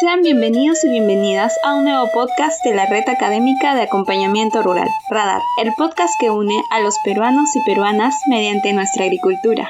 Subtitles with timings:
[0.00, 4.88] Sean bienvenidos y bienvenidas a un nuevo podcast de la Red Académica de Acompañamiento Rural,
[5.10, 9.68] Radar, el podcast que une a los peruanos y peruanas mediante nuestra agricultura.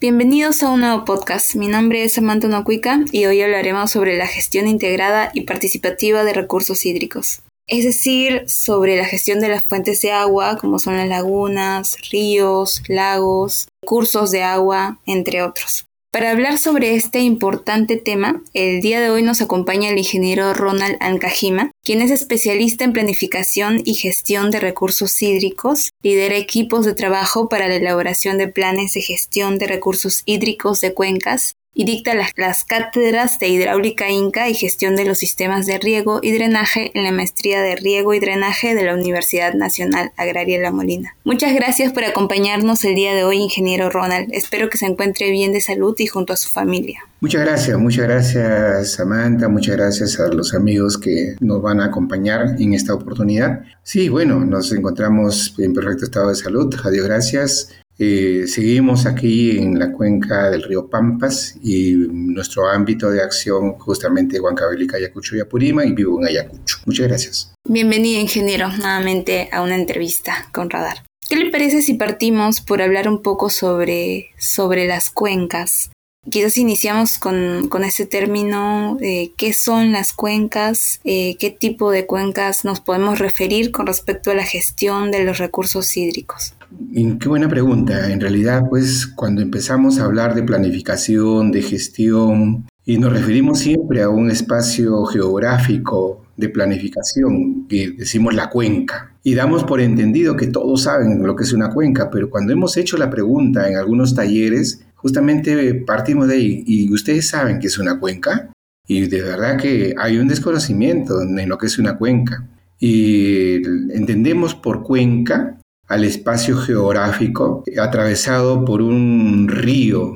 [0.00, 1.56] Bienvenidos a un nuevo podcast.
[1.56, 6.34] Mi nombre es Samantha Nocuica y hoy hablaremos sobre la gestión integrada y participativa de
[6.34, 7.40] recursos hídricos.
[7.66, 12.82] Es decir, sobre la gestión de las fuentes de agua, como son las lagunas, ríos,
[12.86, 15.87] lagos, cursos de agua, entre otros.
[16.18, 20.96] Para hablar sobre este importante tema, el día de hoy nos acompaña el ingeniero Ronald
[20.98, 27.48] Ancajima, quien es especialista en planificación y gestión de recursos hídricos, lidera equipos de trabajo
[27.48, 32.64] para la elaboración de planes de gestión de recursos hídricos de cuencas y dicta las,
[32.64, 37.12] cátedras de hidráulica inca y gestión de los sistemas de riego y drenaje en la
[37.12, 41.14] maestría de riego y drenaje de la Universidad Nacional Agraria La Molina.
[41.22, 44.28] Muchas gracias por acompañarnos el día de hoy, ingeniero Ronald.
[44.32, 46.98] Espero que se encuentre bien de salud y junto a su familia.
[47.20, 52.56] Muchas gracias, muchas gracias Samantha, muchas gracias a los amigos que nos van a acompañar
[52.58, 53.60] en esta oportunidad.
[53.84, 57.70] Sí, bueno, nos encontramos en perfecto estado de salud, adiós, gracias.
[57.98, 64.38] Eh, seguimos aquí en la cuenca del río Pampas y nuestro ámbito de acción justamente
[64.40, 66.78] Huancavelica, Ayacucho y Apurima y vivo en Ayacucho.
[66.86, 67.54] Muchas gracias.
[67.68, 71.04] Bienvenido ingeniero nuevamente a una entrevista con Radar.
[71.28, 75.90] ¿Qué le parece si partimos por hablar un poco sobre, sobre las cuencas?
[76.30, 81.00] Quizás iniciamos con, con ese término, eh, ¿qué son las cuencas?
[81.04, 85.38] Eh, ¿Qué tipo de cuencas nos podemos referir con respecto a la gestión de los
[85.38, 86.54] recursos hídricos?
[86.92, 88.12] Qué buena pregunta.
[88.12, 94.02] En realidad, pues cuando empezamos a hablar de planificación, de gestión, y nos referimos siempre
[94.02, 100.46] a un espacio geográfico de planificación, que decimos la cuenca, y damos por entendido que
[100.46, 104.14] todos saben lo que es una cuenca, pero cuando hemos hecho la pregunta en algunos
[104.14, 108.52] talleres, justamente partimos de ahí, ¿y ustedes saben qué es una cuenca?
[108.86, 112.48] Y de verdad que hay un desconocimiento en lo que es una cuenca.
[112.80, 113.56] Y
[113.92, 120.14] entendemos por cuenca al espacio geográfico atravesado por un río,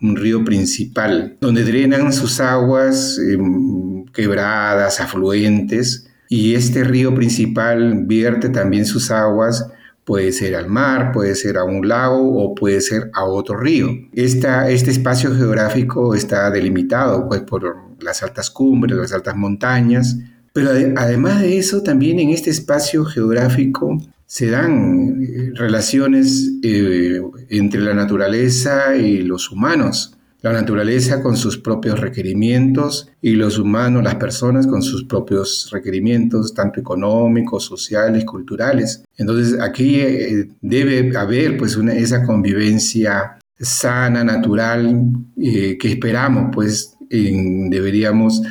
[0.00, 8.48] un río principal, donde drenan sus aguas em, quebradas, afluentes, y este río principal vierte
[8.48, 9.66] también sus aguas
[10.04, 13.88] Puede ser al mar, puede ser a un lago o puede ser a otro río.
[14.12, 20.16] este espacio geográfico está delimitado pues, por las altas cumbres, las altas montañas,
[20.52, 27.80] pero además de eso, también en este espacio geográfico se dan eh, relaciones eh, entre
[27.80, 30.16] la naturaleza y los humanos.
[30.42, 36.52] La naturaleza con sus propios requerimientos y los humanos, las personas con sus propios requerimientos,
[36.52, 39.04] tanto económicos, sociales, culturales.
[39.16, 48.42] Entonces aquí eh, debe haber pues una, esa convivencia sana, natural, que esperamos pues deberíamos
[48.42, 48.48] eh,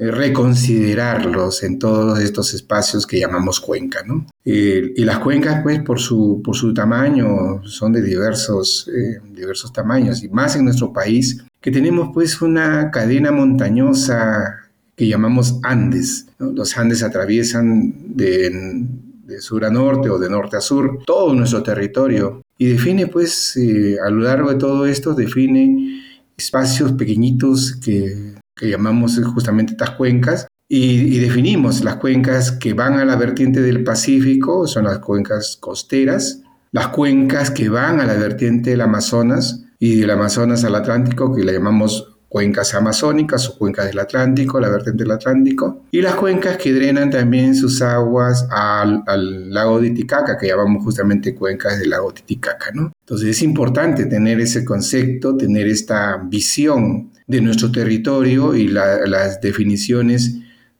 [0.00, 4.02] reconsiderarlos en todos estos espacios que llamamos cuenca.
[4.02, 4.26] ¿no?
[4.42, 10.24] y las cuencas, pues, por su, por su tamaño, son de diversos, eh, diversos tamaños,
[10.24, 16.26] y más en nuestro país, que tenemos pues una cadena montañosa que llamamos Andes.
[16.38, 18.86] Los Andes atraviesan de,
[19.24, 23.56] de, sur a norte o de norte a sur todo nuestro territorio y define pues
[23.56, 26.02] eh, a lo largo de todo esto define
[26.36, 33.04] espacios pequeñitos que que llamamos justamente estas cuencas, y, definimos las cuencas que van a
[33.04, 38.70] la vertiente del Pacífico, son las cuencas costeras, las cuencas que van a la vertiente
[38.70, 43.98] del Amazonas y del Amazonas al Atlántico, que le llamamos cuencas amazónicas o cuencas del
[43.98, 49.80] Atlántico, la vertiente del Atlántico, y las cuencas que drenan también sus aguas al, lago
[49.80, 52.70] Titicaca, que llamamos justamente cuencas del lago Titicaca.
[52.72, 52.92] ¿no?
[53.00, 60.36] Entonces es importante tener ese concepto, tener esta visión de nuestro territorio y las definiciones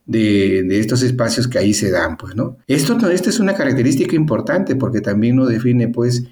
[0.06, 2.59] de, estos espacios que ahí se dan, pues, ¿no?
[2.69, 6.25] Esto, es una característica importante porque también nos define, pues,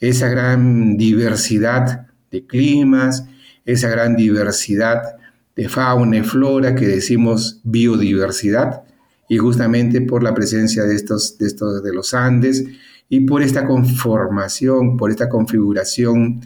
[0.00, 3.26] esa gran diversidad de climas,
[3.64, 5.16] esa gran diversidad
[5.56, 8.82] de fauna y flora que decimos biodiversidad,
[9.28, 12.64] y justamente por la presencia de estos, de estos de los Andes
[13.08, 16.42] y por esta conformación, por esta configuración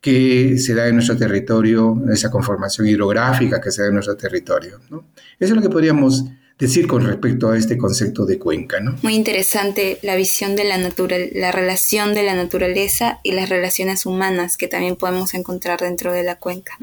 [0.00, 4.80] que se da en nuestro territorio, esa conformación hidrográfica que se da en nuestro territorio.
[4.88, 5.04] Eso
[5.38, 6.24] es lo que podríamos
[6.58, 8.80] decir con respecto a este concepto de cuenca.
[8.80, 8.96] ¿no?
[9.02, 14.06] Muy interesante la visión de la natural, la relación de la naturaleza y las relaciones
[14.06, 16.78] humanas que también podemos encontrar dentro de la cuenca.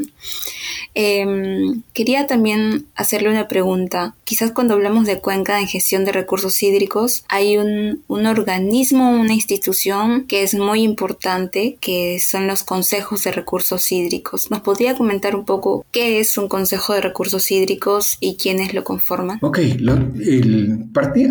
[0.96, 4.16] Em, quería también hacerle una pregunta.
[4.24, 9.34] Quizás cuando hablamos de cuenca en gestión de recursos hídricos, hay un, un organismo, una
[9.34, 14.52] institución que es muy importante, que son los consejos de recursos hídricos.
[14.52, 18.84] ¿Nos podría comentar un poco qué es un consejo de recursos hídricos y quiénes lo
[18.84, 19.40] conforman?
[19.42, 19.59] Ok,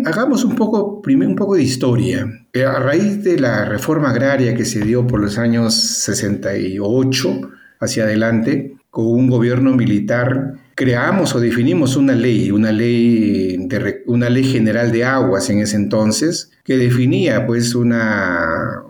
[0.05, 2.27] hagamos un poco, primero un poco de historia.
[2.53, 7.41] Eh, a raíz de la reforma agraria que se dio por los años 68
[7.79, 14.29] hacia adelante, con un gobierno militar, creamos o definimos una ley, una ley, de, una
[14.29, 18.83] ley general de aguas en ese entonces, que definía pues una,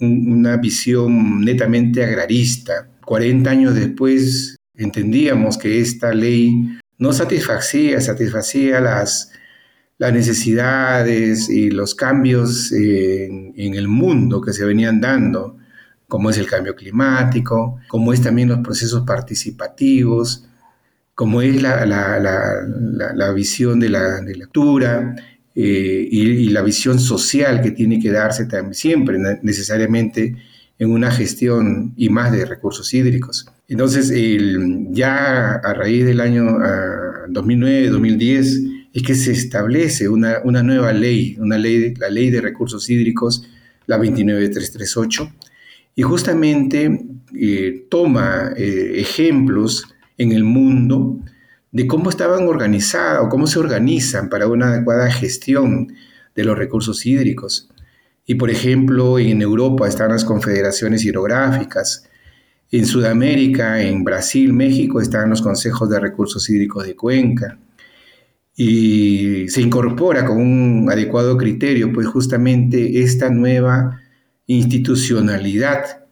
[0.00, 2.88] una visión netamente agrarista.
[3.04, 9.32] 40 años después entendíamos que esta ley no satisfacía, satisfacía las,
[9.98, 15.56] necesidades y los cambios en, el mundo que se venían dando,
[16.08, 20.44] como es el cambio climático, como es también los procesos participativos,
[21.14, 25.14] como es la, visión de la, lectura
[25.54, 30.36] eh, y, la visión social que tiene que darse también, siempre necesariamente
[30.78, 33.46] en una gestión y más de recursos hídricos.
[33.68, 34.12] Entonces,
[34.90, 36.44] ya a raíz del año
[37.28, 42.90] 2009-2010 ah, es que se establece una, nueva ley, una ley, la ley de recursos
[42.90, 43.48] hídricos,
[43.86, 45.32] la 29338,
[45.94, 49.84] y justamente eh, toma eh, ejemplos
[50.18, 51.18] en el mundo
[51.70, 55.94] de cómo estaban organizados, cómo se organizan para una adecuada gestión
[56.34, 57.70] de los recursos hídricos.
[58.26, 62.08] Y por ejemplo, en Europa están las confederaciones hidrográficas,
[62.72, 67.58] en Sudamérica, en Brasil, México, están los consejos de recursos hídricos de cuenca.
[68.56, 74.00] Y se incorpora con un adecuado criterio, pues justamente esta nueva
[74.46, 76.06] institucionalidad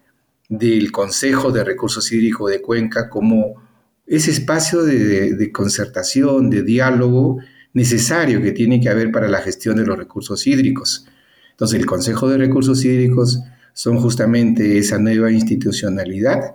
[0.51, 3.55] del Consejo de Recursos Hídricos de Cuenca como
[4.07, 7.39] ese espacio de, concertación, de diálogo
[7.73, 11.07] necesario que tiene que haber para la gestión de los recursos hídricos.
[11.53, 13.41] Entonces, el Consejo de Recursos Hídricos
[13.73, 16.55] son justamente esa nueva institucionalidad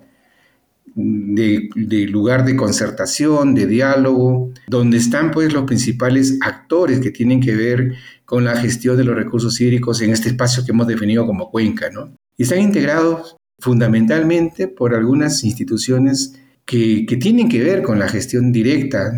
[0.96, 7.56] de, lugar de concertación, de diálogo, donde están pues los principales actores que tienen que
[7.56, 11.52] ver con la gestión de los recursos hídricos en este espacio que hemos definido como
[11.52, 12.16] cuenca, ¿no?
[12.38, 16.36] Y están integrados fundamentalmente por algunas instituciones
[16.66, 19.12] que, que tienen que ver con la gestión directa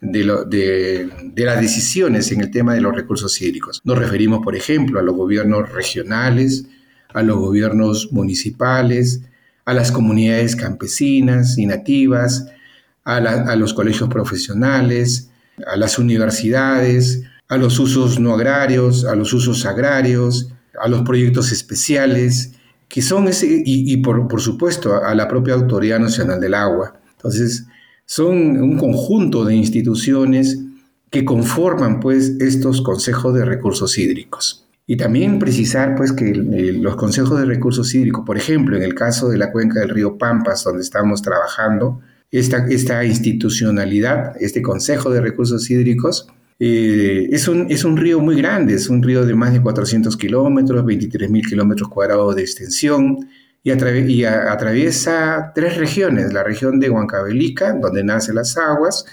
[0.00, 3.80] de, las decisiones en el tema de los recursos hídricos.
[3.84, 6.66] Nos referimos, por ejemplo, a los gobiernos regionales,
[7.14, 9.22] a los gobiernos municipales,
[9.64, 12.46] a las comunidades campesinas y nativas,
[13.04, 15.30] a, los colegios profesionales,
[15.66, 20.50] a las universidades, a los usos no agrarios, a los usos agrarios,
[20.80, 22.52] a los proyectos especiales,
[22.88, 27.00] que son ese, y, por, por, supuesto a la propia Autoridad Nacional del Agua.
[27.12, 27.66] Entonces,
[28.04, 30.58] son un conjunto de instituciones
[31.10, 34.67] que conforman pues estos consejos de recursos hídricos.
[34.90, 39.28] Y también precisar pues que los consejos de recursos hídricos, por ejemplo, en el caso
[39.28, 42.00] de la cuenca del río Pampas, donde estamos trabajando,
[42.30, 46.26] esta, esta institucionalidad, este consejo de recursos hídricos,
[46.58, 50.16] eh, es, un, es un río muy grande, es un río de más de 400
[50.16, 53.28] kilómetros, 23 mil kilómetros cuadrados de extensión,
[53.62, 59.04] y, atraviesa tres regiones, la región de Huancavelica, donde nacen las aguas,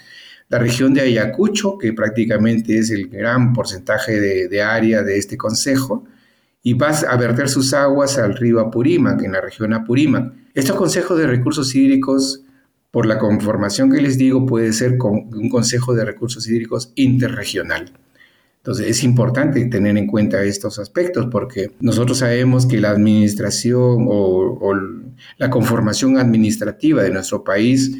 [0.49, 6.05] la región de Ayacucho, que prácticamente es el gran porcentaje de, área de este consejo,
[6.61, 10.33] y vas a verter sus aguas al río Apurímac, en la región Apurímac.
[10.53, 12.41] Estos consejos de recursos hídricos,
[12.91, 17.91] por la conformación que les digo, puede ser un consejo de recursos hídricos interregional.
[18.65, 24.73] Entonces es importante tener en cuenta estos aspectos porque nosotros sabemos que la administración o,
[25.37, 27.95] la conformación administrativa de nuestro país,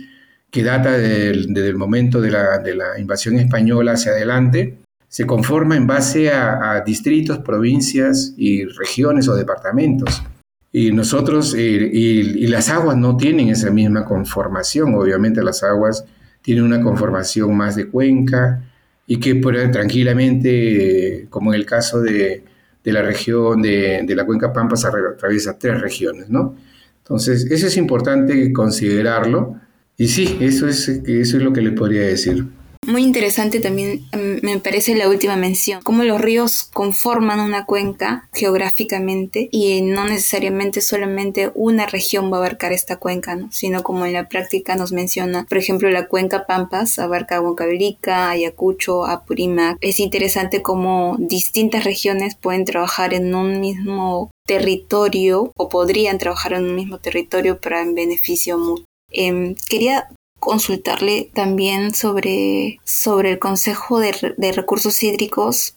[0.56, 4.78] que data desde el momento de la, invasión española hacia adelante,
[5.10, 10.24] se conforma en base a, distritos, provincias y regiones o departamentos.
[10.72, 16.06] Y nosotros, eh, y, las aguas no tienen esa misma conformación, obviamente las aguas
[16.42, 18.64] tienen una conformación más de cuenca,
[19.08, 19.36] y que
[19.74, 22.46] tranquilamente, como en el caso de,
[22.86, 26.56] la región de, la cuenca Pampas, atraviesa tres regiones, ¿no?
[27.00, 29.60] Entonces, eso es importante considerarlo.
[29.98, 32.46] Y sí, eso es, eso es lo que le podría decir.
[32.88, 38.30] Muy interesante también mm, me parece la última mención, cómo los ríos conforman una cuenca
[38.32, 43.52] geográficamente y no necesariamente solamente una región va a abarcar esta cuenca, ¿no?
[43.52, 49.06] sino como en la práctica nos menciona, por ejemplo, la cuenca Pampas abarca Huancavelica, Ayacucho,
[49.06, 49.78] Apurímac.
[49.82, 56.66] Es interesante cómo distintas regiones pueden trabajar en un mismo territorio o podrían trabajar en
[56.66, 58.86] un mismo territorio para en beneficio mutuo.
[59.16, 65.76] Em, quería consultarle también sobre, sobre el Consejo de, de Recursos Hídricos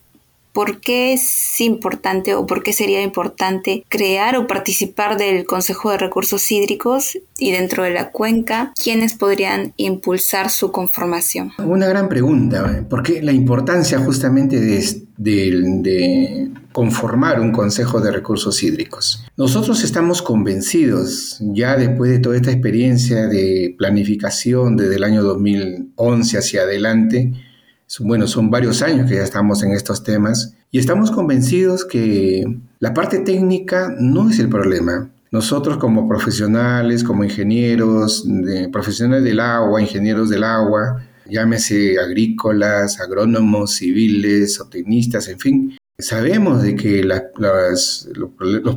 [0.53, 5.99] ¿Por qué es importante o por qué sería importante crear o participar del Consejo de
[5.99, 11.53] Recursos Hídricos y dentro de la cuenca, quiénes podrían impulsar su conformación?
[11.59, 14.85] Una gran pregunta, ¿por qué la importancia justamente de,
[15.17, 19.25] de conformar un Consejo de Recursos Hídricos?
[19.37, 26.39] Nosotros estamos convencidos, ya después de toda esta experiencia de planificación desde el año 2011
[26.39, 27.33] hacia adelante,
[28.01, 32.45] bueno, son varios años que ya estamos en estos temas y estamos convencidos que
[32.79, 35.11] la parte técnica no es el problema.
[35.31, 38.27] Nosotros como profesionales, como ingenieros,
[38.73, 46.63] profesionales del agua, ingenieros del agua, llámese agrícolas, agrónomos, civiles o tecnistas, en fin, sabemos
[46.63, 48.07] de que los,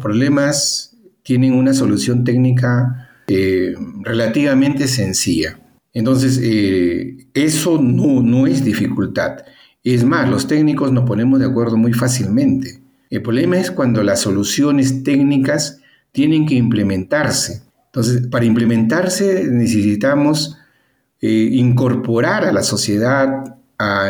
[0.01, 5.59] problemas tienen una solución técnica eh, relativamente sencilla.
[5.93, 9.39] Entonces, eh, eso no, no es dificultad.
[9.83, 12.81] Es más, los técnicos nos ponemos de acuerdo muy fácilmente.
[13.09, 15.79] El problema es cuando las soluciones técnicas
[16.11, 17.63] tienen que implementarse.
[17.87, 20.57] Entonces, para implementarse necesitamos
[21.19, 23.57] eh, incorporar a la sociedad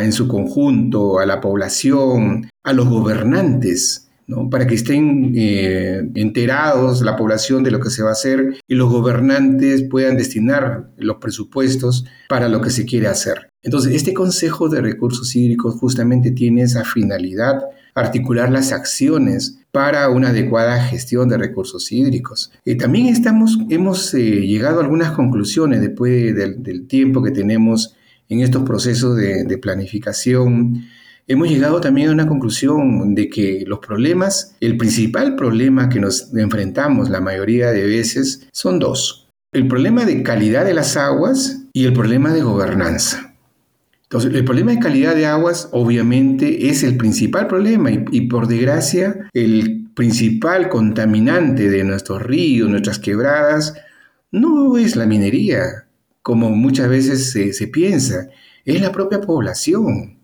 [0.01, 4.09] en su conjunto, a la población, a los gobernantes,
[4.49, 8.75] para que estén eh, enterados la población de lo que se va a hacer y
[8.75, 13.49] los gobernantes puedan destinar los presupuestos para lo que se quiere hacer.
[13.63, 17.61] Entonces, este Consejo de Recursos Hídricos justamente tiene esa finalidad,
[17.93, 22.51] articular las acciones para una adecuada gestión de recursos hídricos.
[22.65, 27.95] Eh, también estamos, hemos eh, llegado a algunas conclusiones después del, tiempo que tenemos
[28.29, 30.85] en estos procesos de planificación
[31.31, 36.33] hemos llegado también a una conclusión de que los problemas, el principal problema que nos
[36.35, 39.29] enfrentamos la mayoría de veces son dos.
[39.53, 43.33] El problema de calidad de las aguas y el problema de gobernanza.
[44.03, 49.29] Entonces, el problema de calidad de aguas obviamente es el principal problema y, por desgracia
[49.33, 53.73] el principal contaminante de nuestros ríos, nuestras quebradas,
[54.31, 55.87] no es la minería,
[56.21, 58.27] como muchas veces se piensa,
[58.65, 60.20] es la propia población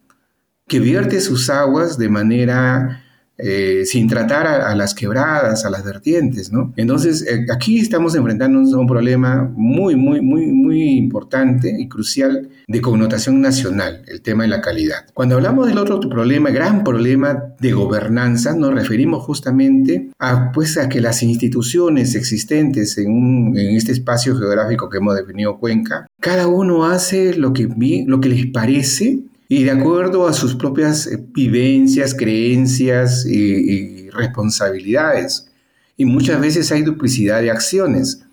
[0.68, 3.04] que vierte sus aguas de manera
[3.40, 6.74] eh, sin tratar a, las quebradas, a las vertientes, ¿no?
[6.76, 12.50] Entonces, eh, aquí estamos enfrentándonos a un problema muy, muy, muy, muy importante y crucial
[12.68, 15.06] de connotación nacional, el tema de la calidad.
[15.14, 20.90] Cuando hablamos del otro problema, gran problema de gobernanza, nos referimos justamente a, pues, a
[20.90, 26.86] que las instituciones existentes en, en este espacio geográfico que hemos definido Cuenca, cada uno
[26.86, 27.70] hace lo que,
[28.08, 29.20] lo que les parece
[29.50, 35.48] y de acuerdo a sus propias eh, vivencias, creencias y, responsabilidades.
[35.96, 38.24] Y muchas veces hay duplicidad de acciones.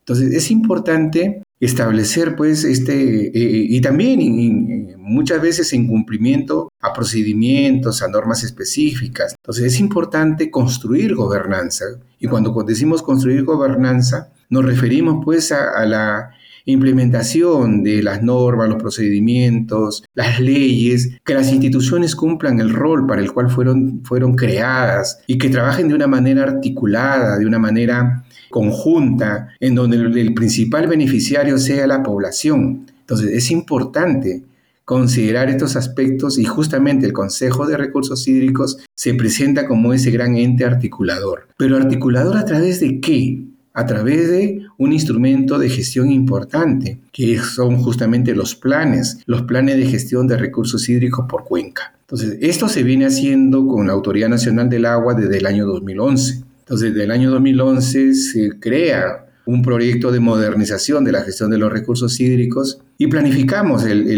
[0.00, 8.02] Entonces es importante establecer pues este eh, y también muchas veces en cumplimiento a procedimientos,
[8.02, 9.34] a normas específicas.
[9.42, 11.84] Entonces es importante construir gobernanza
[12.18, 18.80] y cuando decimos construir gobernanza nos referimos pues a la implementación de las normas, los
[18.80, 25.20] procedimientos, las leyes, que las instituciones cumplan el rol para el cual fueron, fueron creadas
[25.26, 30.86] y que trabajen de una manera articulada, de una manera conjunta, en donde el principal
[30.88, 32.86] beneficiario sea la población.
[33.00, 34.42] Entonces es importante
[34.84, 40.36] considerar estos aspectos y justamente el Consejo de Recursos Hídricos se presenta como ese gran
[40.36, 41.46] ente articulador.
[41.56, 43.44] Pero articulador a través de qué?
[43.72, 49.76] a través de un instrumento de gestión importante, que son justamente los planes, los planes
[49.76, 51.92] de gestión de recursos hídricos por cuenca.
[52.00, 56.44] Entonces, esto se viene haciendo con la Autoridad Nacional del Agua desde el año 2011.
[56.60, 61.58] Entonces, desde el año 2011 se crea un proyecto de modernización de la gestión de
[61.58, 64.08] los recursos hídricos y planificamos el,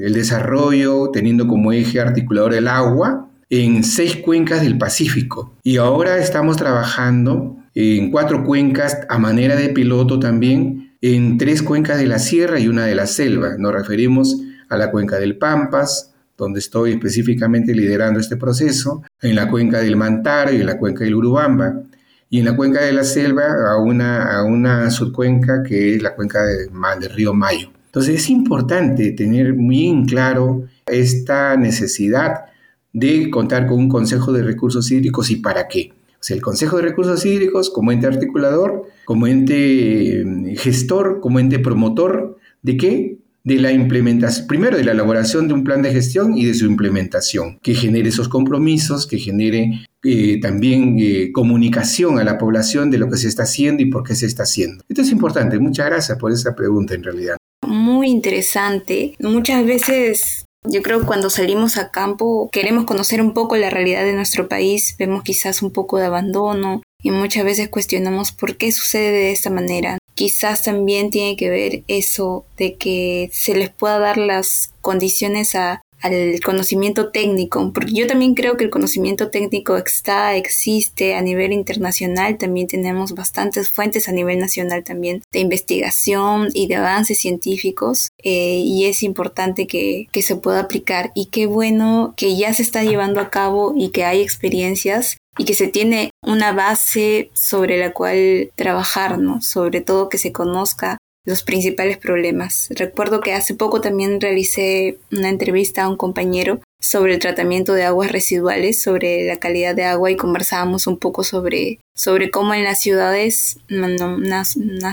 [0.00, 5.52] el desarrollo teniendo como eje articulador el agua en seis cuencas del Pacífico.
[5.64, 11.98] Y ahora estamos trabajando en cuatro cuencas a manera de piloto también, en tres cuencas
[11.98, 13.56] de la sierra y una de la selva.
[13.58, 19.48] Nos referimos a la cuenca del Pampas, donde estoy específicamente liderando este proceso, en la
[19.48, 21.82] cuenca del Mantaro y en la cuenca del Urubamba,
[22.30, 27.10] y en la cuenca de la selva a una, subcuenca que es la cuenca del
[27.10, 27.70] río Mayo.
[27.86, 32.46] Entonces es importante tener bien claro esta necesidad
[32.92, 35.92] de contar con un Consejo de Recursos Hídricos y para qué.
[36.30, 42.38] El Consejo de Recursos Hídricos como ente articulador, como ente eh, gestor, como ente promotor,
[42.62, 43.18] ¿de qué?
[43.44, 46.64] de la implementación, primero de la elaboración de un plan de gestión y de su
[46.64, 52.96] implementación, que genere esos compromisos, que genere eh, también eh, comunicación a la población de
[52.96, 54.82] lo que se está haciendo y por qué se está haciendo.
[54.88, 55.58] Esto es importante.
[55.58, 57.36] Muchas gracias por esa pregunta en realidad.
[57.66, 59.14] Muy interesante.
[59.20, 64.04] Muchas veces yo creo que cuando salimos a campo queremos conocer un poco la realidad
[64.04, 68.72] de nuestro país, vemos quizás un poco de abandono y muchas veces cuestionamos por qué
[68.72, 69.98] sucede de esta manera.
[70.14, 75.82] Quizás también tiene que ver eso de que se les pueda dar las condiciones a,
[76.04, 81.50] al conocimiento técnico, porque yo también creo que el conocimiento técnico está, existe a nivel
[81.50, 88.10] internacional, también tenemos bastantes fuentes a nivel nacional también de investigación y de avances científicos
[88.22, 92.62] eh, y es importante que, que se pueda aplicar y qué bueno que ya se
[92.62, 97.78] está llevando a cabo y que hay experiencias y que se tiene una base sobre
[97.78, 99.40] la cual trabajar, ¿no?
[99.40, 102.68] Sobre todo que se conozca los principales problemas.
[102.70, 107.84] Recuerdo que hace poco también realicé una entrevista a un compañero sobre el tratamiento de
[107.84, 112.64] aguas residuales, sobre la calidad de agua y conversábamos un poco sobre, sobre cómo en
[112.64, 114.44] las ciudades, una,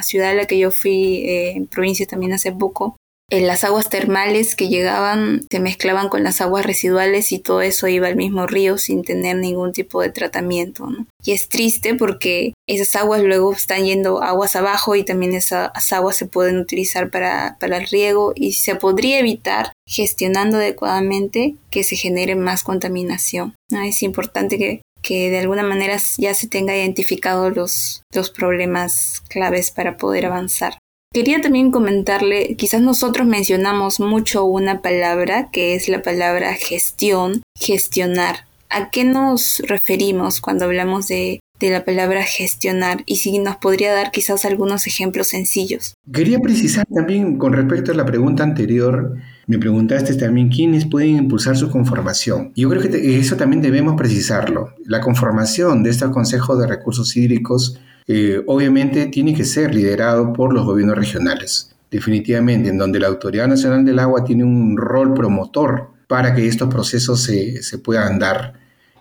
[0.03, 2.95] ciudad a la que yo fui eh, en provincia también hace poco,
[3.39, 8.07] las aguas termales que llegaban se mezclaban con las aguas residuales y todo eso iba
[8.07, 10.89] al mismo río sin tener ningún tipo de tratamiento.
[11.23, 16.17] Y es triste porque esas aguas luego están yendo aguas abajo y también esas aguas
[16.17, 22.35] se pueden utilizar para, el riego y se podría evitar gestionando adecuadamente que se genere
[22.35, 23.55] más contaminación.
[23.71, 29.71] Es importante que, que de alguna manera ya se tenga identificado los, los problemas claves
[29.71, 30.77] para poder avanzar.
[31.13, 38.45] Quería también comentarle, quizás nosotros mencionamos mucho una palabra que es la palabra gestión, gestionar.
[38.69, 43.93] ¿A qué nos referimos cuando hablamos de, de la palabra gestionar y si nos podría
[43.93, 45.93] dar quizás algunos ejemplos sencillos.
[46.11, 49.15] Quería precisar también con respecto a la pregunta anterior,
[49.47, 52.51] me preguntaste también quiénes pueden impulsar su conformación.
[52.55, 54.73] Yo creo que eso también debemos precisarlo.
[54.85, 60.53] La conformación de estos consejos de recursos hídricos eh, obviamente tiene que ser liderado por
[60.53, 65.89] los gobiernos regionales, definitivamente, en donde la Autoridad Nacional del Agua tiene un rol promotor
[66.07, 68.53] para que estos procesos se, se puedan dar.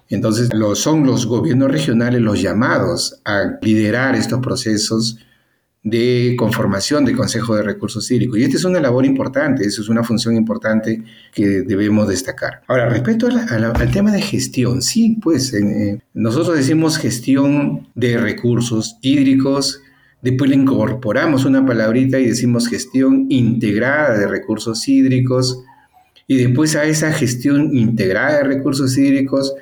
[0.08, 5.18] Entonces, lo, son los gobiernos regionales los llamados a liderar estos procesos
[5.82, 8.38] de conformación del Consejo de Recursos Hídricos.
[8.38, 12.62] Y esta es una labor importante, eso es una función importante que debemos destacar.
[12.68, 19.80] Ahora, respecto al tema de gestión, sí, pues eh, nosotros decimos gestión de recursos hídricos,
[20.20, 25.64] después le incorporamos una palabrita y decimos gestión integrada de recursos hídricos,
[26.26, 29.54] y después a esa gestión integrada de recursos hídricos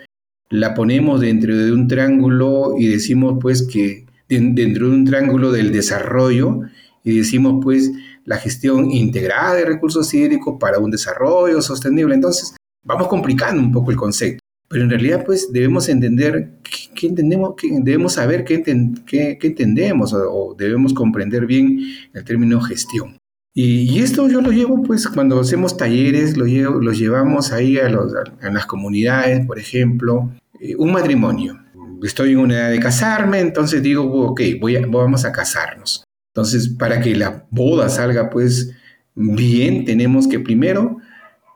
[0.50, 5.72] la ponemos dentro de un triángulo y decimos pues que dentro de un triángulo del
[5.72, 6.60] desarrollo
[7.02, 7.90] y decimos pues
[8.24, 12.14] la gestión integrada de recursos hídricos para un desarrollo sostenible.
[12.14, 16.58] Entonces vamos complicando un poco el concepto, pero en realidad pues debemos entender
[16.94, 18.62] qué, entendemos, debemos saber qué,
[19.06, 21.80] qué, entendemos o, debemos comprender bien
[22.12, 23.16] el término gestión.
[23.54, 27.88] Y, esto yo lo llevo, pues, cuando hacemos talleres, lo, llevo, lo llevamos ahí a,
[27.88, 31.58] los, a, las comunidades, por ejemplo, eh, un matrimonio
[32.02, 34.40] estoy en una edad de casarme, entonces digo, ok,
[34.88, 36.04] vamos a casarnos.
[36.34, 38.72] Entonces, para que la boda salga pues
[39.14, 40.98] bien, tenemos que primero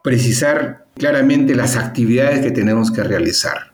[0.03, 3.73] precisar claramente las actividades que tenemos que realizar.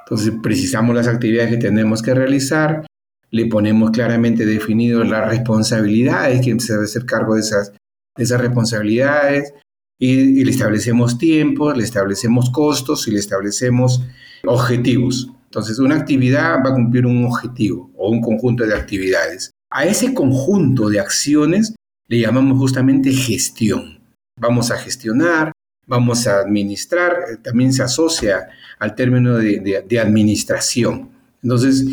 [0.00, 2.84] Entonces, precisamos las actividades que tenemos que realizar,
[3.30, 7.72] le ponemos claramente definido las responsabilidades, quién se debe hacer cargo de esas,
[8.16, 9.54] esas responsabilidades,
[9.98, 14.02] y, y le establecemos tiempos, le establecemos costos y le establecemos
[14.44, 15.30] objetivos.
[15.52, 19.50] Entonces, una actividad va a cumplir un objetivo o un conjunto de actividades.
[19.70, 21.74] A ese conjunto de acciones
[22.08, 24.00] le llamamos justamente gestión.
[24.40, 25.52] Vamos a gestionar,
[25.86, 31.10] vamos a administrar, eh, también se asocia al término de, administración.
[31.42, 31.84] Entonces,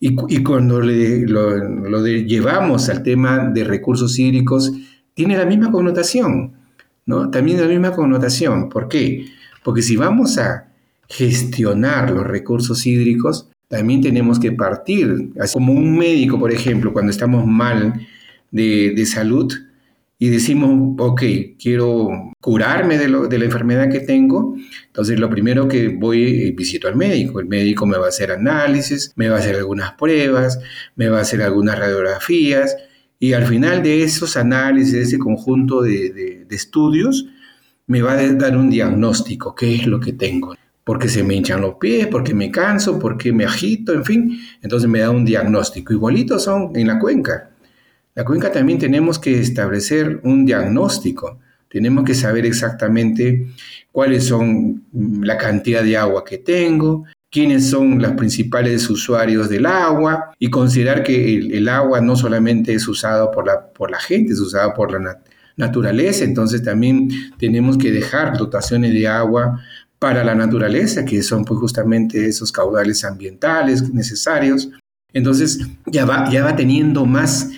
[0.00, 4.72] y, cuando lo, llevamos al tema de recursos hídricos,
[5.12, 6.54] tiene la misma connotación,
[7.04, 7.28] ¿no?
[7.30, 8.70] También la misma connotación.
[8.70, 9.26] ¿Por qué?
[9.62, 10.71] Porque si vamos a
[11.12, 17.46] gestionar los recursos hídricos, también tenemos que partir, como un médico, por ejemplo, cuando estamos
[17.46, 18.06] mal
[18.50, 19.52] de, salud
[20.18, 21.22] y decimos, ok,
[21.58, 26.96] quiero curarme de, la enfermedad que tengo, entonces lo primero que voy, eh, visito al
[26.96, 30.60] médico, el médico me va a hacer análisis, me va a hacer algunas pruebas,
[30.96, 32.76] me va a hacer algunas radiografías,
[33.18, 37.26] Y al final de esos análisis, de ese conjunto de, estudios,
[37.86, 40.54] me va a dar un diagnóstico, qué es lo que tengo.
[40.84, 44.40] Porque se me hinchan los pies, porque me canso, porque me agito, en fin.
[44.62, 45.92] Entonces me da un diagnóstico.
[45.92, 47.50] Igualitos son en la cuenca.
[48.14, 51.38] La cuenca también tenemos que establecer un diagnóstico.
[51.68, 53.46] Tenemos que saber exactamente
[53.90, 60.34] cuáles son la cantidad de agua que tengo, quiénes son los principales usuarios del agua
[60.38, 64.40] y considerar que el, agua no solamente es usado por la, por la gente, es
[64.40, 65.22] usado por la
[65.56, 69.62] naturaleza, entonces también tenemos que dejar dotaciones de agua
[70.02, 74.68] para la naturaleza, que son pues justamente esos caudales ambientales necesarios.
[75.12, 77.50] Entonces ya va, ya va teniendo más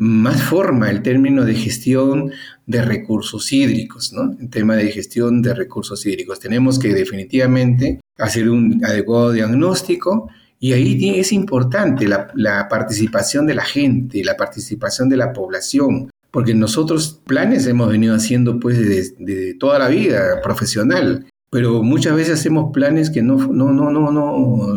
[0.00, 2.30] más forma el término de gestión
[2.66, 4.36] de recursos hídricos, ¿no?
[4.40, 6.38] El tema de gestión de recursos hídricos.
[6.38, 10.30] Tenemos que definitivamente hacer un adecuado diagnóstico
[10.60, 16.54] y ahí es importante la, participación de la gente, la participación de la población, porque
[16.54, 18.78] nosotros planes hemos venido haciendo pues
[19.18, 24.10] de, toda la vida profesional, pero muchas veces hacemos planes que no, no, no, no,
[24.10, 24.76] no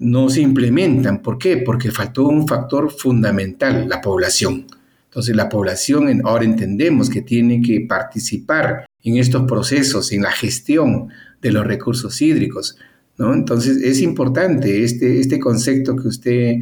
[0.00, 1.22] no se implementan.
[1.22, 1.58] ¿Por qué?
[1.58, 4.66] Porque faltó un factor fundamental, la población.
[5.04, 11.08] Entonces la población ahora entendemos que tiene que participar en estos procesos, en la gestión
[11.42, 12.76] de los recursos hídricos.
[13.18, 16.54] Entonces es importante este, este concepto que usted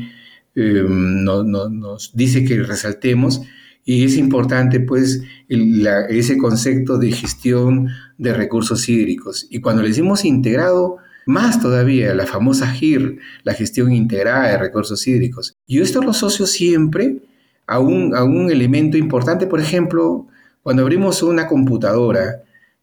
[0.57, 3.43] em, nos dice que resaltemos
[3.88, 9.46] y es importante pues ese concepto de gestión de recursos hídricos.
[9.48, 15.07] Y cuando le decimos integrado, más todavía, la famosa GIR, la gestión integrada de recursos
[15.07, 15.55] hídricos.
[15.66, 17.22] Yo esto lo asocio siempre
[17.66, 20.27] a un, a un elemento importante, por ejemplo,
[20.62, 22.42] cuando abrimos una computadora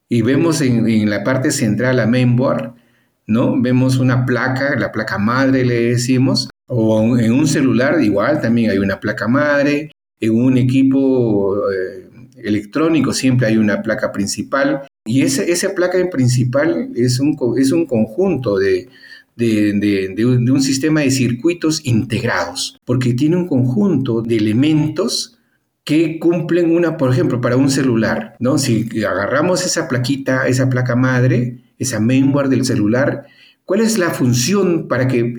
[0.09, 2.73] y vemos en, la parte central la mainboard,
[3.27, 3.61] ¿no?
[3.61, 8.79] Vemos una placa, la placa madre le decimos, o en un celular igual también hay
[8.79, 15.75] una placa madre, en un equipo eh, electrónico siempre hay una placa principal y esa,
[15.75, 18.89] placa principal es un, conjunto de,
[19.35, 25.37] de, un, sistema de circuitos integrados, porque tiene un conjunto de elementos
[25.83, 28.57] que cumplen una, por ejemplo, para un celular, ¿no?
[28.57, 33.27] Si agarramos esa plaquita, esa placa madre, esa mainboard del celular,
[33.63, 35.35] ¿cuál es la función para que,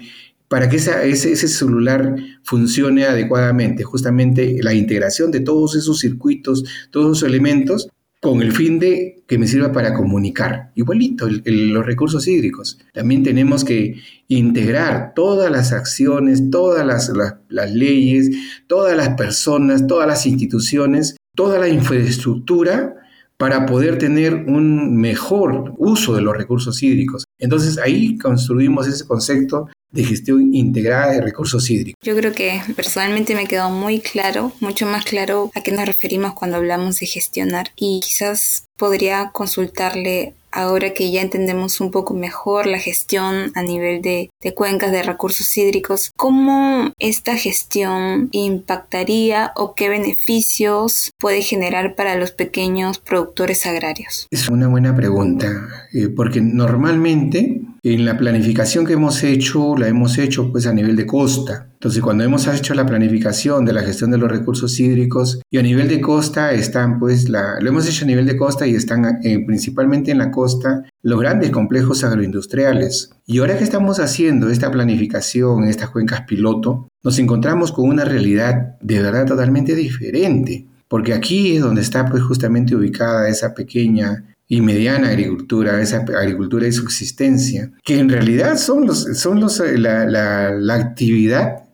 [0.49, 3.85] para que ese, ese celular funcione adecuadamente?
[3.85, 7.89] Justamente la integración de todos esos circuitos, todos esos elementos
[8.21, 10.73] con el fin de que me sirva para comunicar.
[10.75, 12.79] Igualito, los recursos hídricos.
[12.93, 17.13] También tenemos que integrar todas las acciones, todas las,
[17.49, 18.31] las leyes,
[18.67, 22.95] todas las personas, todas las instituciones, toda la infraestructura
[23.37, 27.25] para poder tener un mejor uso de los recursos hídricos.
[27.39, 31.99] Entonces ahí construimos ese concepto de gestión integrada de recursos hídricos.
[32.03, 36.35] Yo creo que personalmente me quedó muy claro, mucho más claro a qué nos referimos
[36.35, 42.67] cuando hablamos de gestionar y quizás podría consultarle ahora que ya entendemos un poco mejor
[42.67, 49.91] la gestión a nivel de, cuencas de recursos hídricos, ¿cómo esta gestión impactaría o qué
[49.91, 54.29] beneficios puede generar para los pequeños productores agrarios?
[54.31, 55.49] Es una buena pregunta,
[55.93, 60.97] eh, porque normalmente en la planificación que hemos hecho, la hemos hecho pues a nivel
[60.97, 61.69] de costa.
[61.77, 65.63] Entonces, cuando hemos hecho la planificación de la gestión de los recursos hídricos y a
[65.63, 69.19] nivel de costa están pues la, lo hemos hecho a nivel de costa y están
[69.23, 73.11] eh, principalmente en la costa los grandes complejos agroindustriales.
[73.27, 78.79] Y ahora que estamos haciendo esta planificación estas cuencas piloto, nos encontramos con una realidad
[78.81, 80.67] de verdad totalmente diferente.
[80.89, 86.65] Porque aquí es donde está pues justamente ubicada esa pequeña y mediana agricultura, esa agricultura
[86.65, 91.65] de subsistencia, que en realidad son, los, son los, eh, la, la, actividad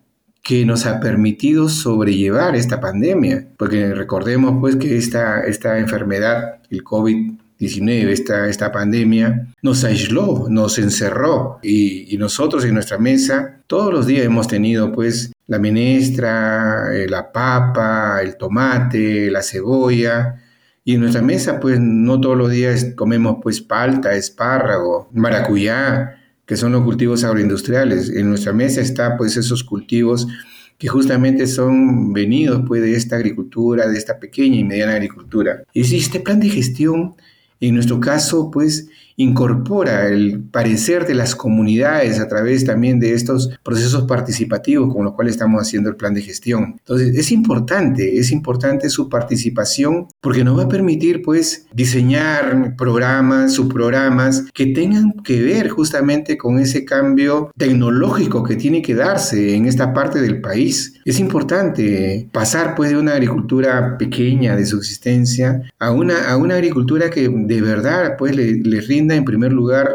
[0.43, 6.83] que nos ha permitido sobrellevar esta pandemia, porque recordemos pues que esta, esta enfermedad, el
[6.83, 11.61] COVID-19, esta, esta pandemia, nos aisló, nos encerró.
[11.63, 17.07] Y, y, nosotros en nuestra mesa todos los días hemos tenido pues la menestra, eh,
[17.09, 20.43] la papa, el tomate, la cebolla,
[20.85, 26.22] y en nuestra mesa, pues no todos los días comemos pues palta, espárrago, maracuyá,
[26.53, 28.11] que son los cultivos agroindustriales.
[28.11, 30.29] En nuestra mesa está pues esos cultivos
[30.77, 35.63] que justamente son venidos pues de esta agricultura, de esta pequeña y mediana agricultura.
[35.73, 37.15] Y este plan de gestión,
[37.59, 43.51] en nuestro caso, pues incorpora el parecer de las comunidades a través también de estos
[43.63, 46.77] procesos participativos con los cuales estamos haciendo el plan de gestión.
[46.79, 53.53] Entonces, es importante, es importante su participación porque nos va a permitir pues diseñar programas,
[53.55, 59.67] subprogramas que tengan que ver justamente con ese cambio tecnológico que tiene que darse en
[59.67, 60.95] esta parte del país.
[61.05, 67.11] Es importante pasar pues de una agricultura pequeña de subsistencia a una, a una agricultura
[67.11, 69.89] que de verdad pues le, le en primer lugar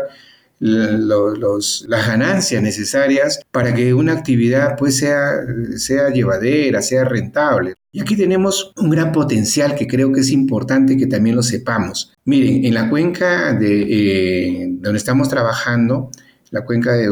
[0.60, 5.32] las ganancias necesarias para que una actividad pues sea,
[5.76, 7.76] sea llevadera, sea rentable.
[7.92, 12.14] Y aquí tenemos un gran potencial que creo que es importante que también lo sepamos.
[12.26, 16.10] Miren, en la cuenca de eh, donde estamos trabajando,
[16.52, 17.10] la cuenca de eh,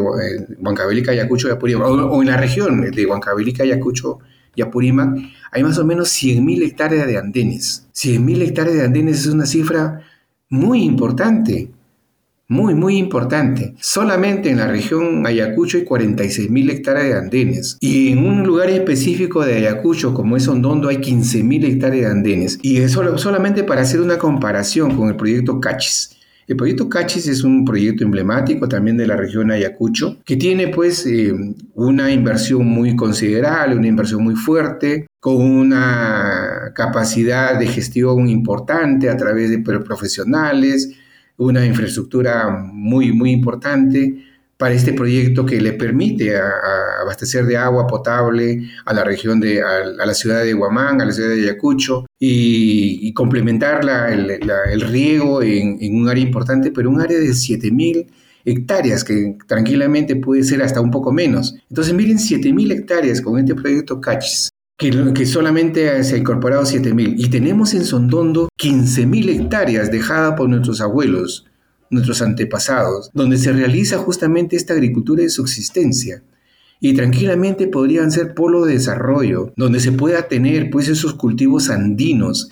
[0.60, 4.19] Huancavelica, Ayacucho y Apurímac, o, en la región de Huancavelica, Ayacucho
[4.55, 5.17] y Apurímac,
[5.51, 7.88] hay más o menos 100.000 hectáreas de andenes.
[7.93, 10.01] 100.000 hectáreas de andenes es una cifra
[10.49, 11.69] muy importante
[12.47, 13.75] muy, muy importante.
[13.79, 17.77] Solamente en la región Ayacucho hay 46 mil hectáreas de andenes.
[17.79, 22.12] Y en un lugar específico de Ayacucho, como es Hondondo, hay 15 mil hectáreas de
[22.12, 22.60] andenes.
[22.62, 26.12] Y eso solamente para hacer una comparación con el proyecto Cachis.
[26.47, 31.08] El proyecto Cachis es un proyecto emblemático también de la región Ayacucho, que tiene pues
[31.08, 31.34] eh,
[31.73, 39.17] una inversión muy considerable, una inversión muy fuerte, con una capacidad de gestión importante a
[39.17, 40.91] través de profesionales,
[41.37, 44.23] una infraestructura muy, muy importante
[44.57, 46.37] para este proyecto que le permite
[47.01, 51.11] abastecer de agua potable a la región de, a, la ciudad de Huamán, a la
[51.11, 57.19] ciudad de Ayacucho y, complementar el, riego en, en, un área importante, pero un área
[57.19, 58.07] de 7000
[58.45, 61.55] hectáreas que tranquilamente puede ser hasta un poco menos.
[61.69, 67.29] Entonces miren 7000 hectáreas con este proyecto Cachis que, solamente se ha incorporado 7.000 y
[67.29, 71.45] tenemos en Sondondo 15.000 hectáreas dejadas por nuestros abuelos,
[71.89, 76.23] nuestros antepasados, donde se realiza justamente esta agricultura de subsistencia.
[76.81, 82.51] Y tranquilamente podrían ser polo de desarrollo, donde se pueda tener pues esos cultivos andinos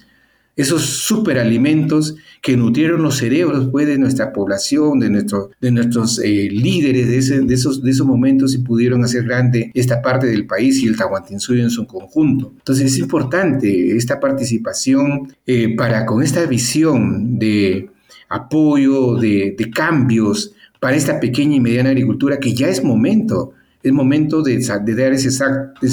[0.56, 6.50] esos superalimentos que nutrieron los cerebros pues, de nuestra población, de, nuestro, de nuestros eh,
[6.52, 10.82] líderes de, de, esos, de esos momentos y pudieron hacer grande esta parte del país
[10.84, 12.54] y el Tahuantinsuyo en su conjunto.
[12.58, 17.90] Entonces es importante esta participación eh, para con esta visión de
[18.30, 23.53] apoyo, de, de cambios para esta pequeña y mediana agricultura que ya es momento
[23.84, 25.32] es momento de, dar ese,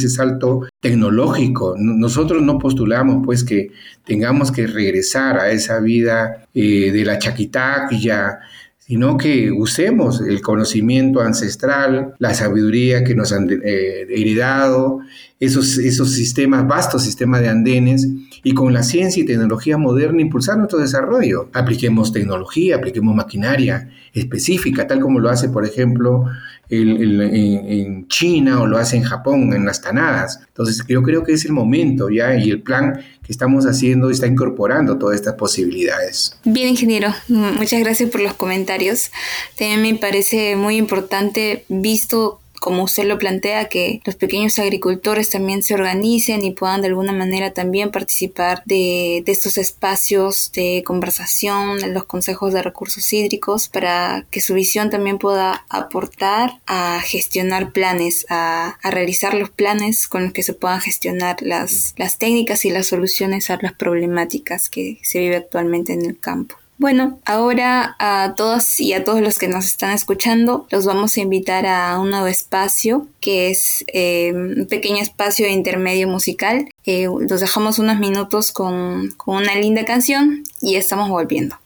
[0.09, 1.75] salto tecnológico.
[1.77, 3.73] Nosotros no postulamos pues que
[4.05, 8.39] tengamos que regresar a esa vida eh, de la chaquitaquilla,
[8.79, 15.01] sino que usemos el conocimiento ancestral, la sabiduría que nos han eh, heredado,
[15.39, 18.07] esos, esos sistemas, vastos sistemas de andenes,
[18.43, 21.51] y con la ciencia y tecnología moderna impulsar nuestro desarrollo.
[21.53, 26.25] Apliquemos tecnología, apliquemos maquinaria específica, tal como lo hace, por ejemplo,
[26.71, 30.41] en, China o lo hace en Japón, en las tanadas.
[30.49, 34.27] Entonces yo creo que es el momento ya y el plan que estamos haciendo está
[34.27, 36.37] incorporando todas estas posibilidades.
[36.45, 39.11] Bien, ingeniero, muchas gracias por los comentarios.
[39.59, 45.63] También me parece muy importante, visto como usted lo plantea, que los pequeños agricultores también
[45.63, 51.95] se organicen y puedan de alguna manera también participar de, estos espacios de conversación, en
[51.95, 58.27] los consejos de recursos hídricos, para que su visión también pueda aportar a gestionar planes,
[58.29, 62.87] a, realizar los planes con los que se puedan gestionar las, las técnicas y las
[62.87, 66.60] soluciones a las problemáticas que se vive actualmente en el campo.
[66.81, 71.21] Bueno, ahora a todos y a todos los que nos están escuchando, los vamos a
[71.21, 76.71] invitar a un nuevo espacio que es eh, un pequeño espacio de intermedio musical.
[76.87, 81.57] Eh, los dejamos unos minutos con, con una linda canción y estamos volviendo.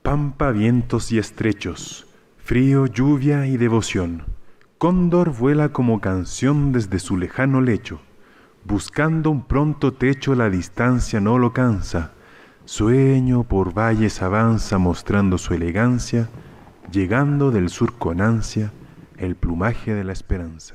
[0.00, 2.06] Pampa, vientos y estrechos,
[2.38, 4.24] frío, lluvia y devoción.
[4.78, 8.00] Cóndor vuela como canción desde su lejano lecho.
[8.64, 12.15] Buscando un pronto techo la distancia no lo cansa
[12.66, 16.28] Sueño por valles avanza mostrando su elegancia,
[16.90, 18.72] llegando del sur con ansia
[19.18, 20.74] el plumaje de la esperanza.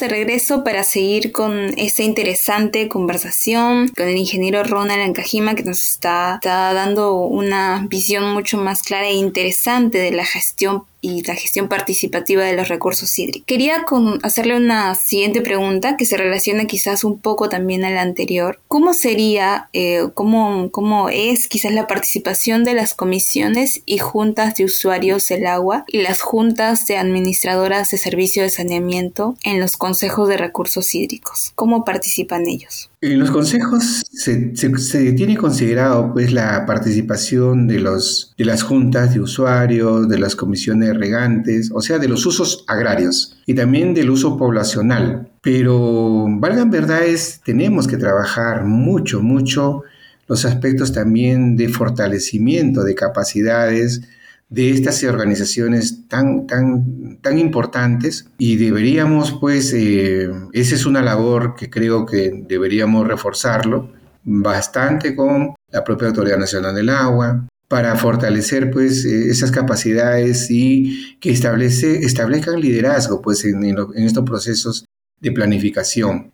[0.00, 5.82] De regreso para seguir con esta interesante conversación con el ingeniero Ronald Ancajima que nos
[5.84, 11.68] está dando una visión mucho más clara e interesante de la gestión y la gestión
[11.68, 13.46] participativa de los recursos hídricos.
[13.46, 13.84] Quería
[14.22, 18.58] hacerle una siguiente pregunta que se relaciona quizás un poco también a la anterior.
[18.68, 24.64] ¿Cómo sería, eh, cómo, cómo es quizás la participación de las comisiones y juntas de
[24.64, 30.26] usuarios del agua y las juntas de administradoras de servicio de saneamiento en los consejos
[30.28, 31.52] de recursos hídricos?
[31.54, 32.88] ¿Cómo participan ellos?
[33.04, 39.12] En los consejos se, se, tiene considerado pues la participación de, los, de las juntas
[39.12, 44.08] de usuarios, de las comisiones regantes, o sea, de los usos agrarios y también del
[44.08, 45.28] uso poblacional.
[45.42, 49.82] Pero, valgan verdades, tenemos que trabajar mucho, mucho
[50.26, 54.00] los aspectos también de fortalecimiento de capacidades,
[54.48, 61.54] de estas organizaciones tan, tan, tan importantes y deberíamos, pues, eh, esa es una labor
[61.56, 63.90] que creo que deberíamos reforzarlo
[64.22, 71.16] bastante con la propia Autoridad Nacional del Agua para fortalecer pues eh, esas capacidades y
[71.18, 73.64] que establece, establezcan liderazgo pues en,
[73.96, 74.84] estos procesos
[75.20, 76.32] de planificación.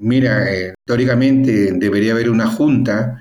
[0.00, 3.20] Mira, eh, teóricamente debería haber una junta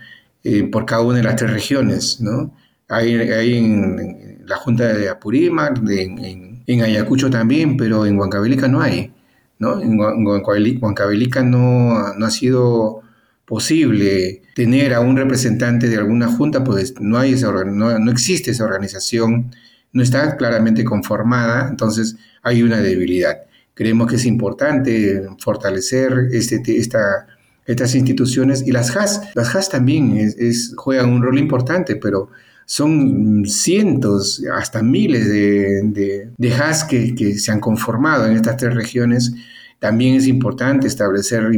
[0.71, 2.53] por cada una de las tres regiones, ¿no?
[2.89, 3.13] Hay,
[3.57, 9.13] en, la Junta de Apurímac, en, Ayacucho también, pero en Huancavelica no hay.
[9.59, 9.81] ¿no?
[9.81, 13.01] En Huancavelica no, ha sido
[13.45, 18.65] posible tener a un representante de alguna junta, pues no, hay esa, no, existe esa
[18.65, 19.51] organización,
[19.93, 23.37] no está claramente conformada, entonces hay una debilidad.
[23.73, 27.27] Creemos que es importante fortalecer este, esta,
[27.65, 29.21] estas instituciones y las HAS.
[29.35, 30.33] Las HAS también
[30.75, 32.29] juegan un rol importante, pero
[32.67, 39.33] son cientos, hasta miles de, de, HAS que, se han conformado en estas tres regiones.
[39.79, 41.49] También es importante establecer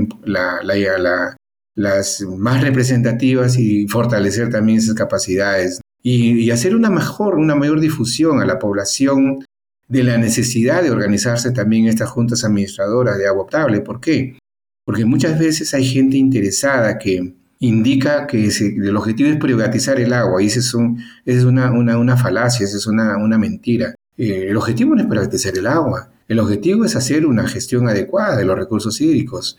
[1.76, 7.80] las más representativas y fortalecer también esas capacidades y, y, hacer una mejor, una mayor
[7.80, 9.44] difusión a la población
[9.88, 13.82] de la necesidad de organizarse también estas juntas administradoras de agua potable.
[13.82, 14.38] ¿Por qué?
[14.86, 20.42] Porque muchas veces hay gente interesada que, indica que el objetivo es privatizar el agua
[20.42, 20.74] y esa es,
[21.44, 23.96] una, una, falacia, esa es una, una mentira.
[24.18, 28.38] Eh, el objetivo no es privatizar el agua, el objetivo es hacer una gestión adecuada
[28.38, 29.58] de los recursos hídricos.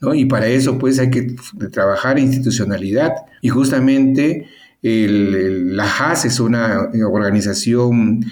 [0.00, 0.14] ¿no?
[0.14, 1.34] Y para eso pues hay que
[1.72, 4.46] trabajar institucionalidad y justamente
[4.82, 8.24] la HAS es una organización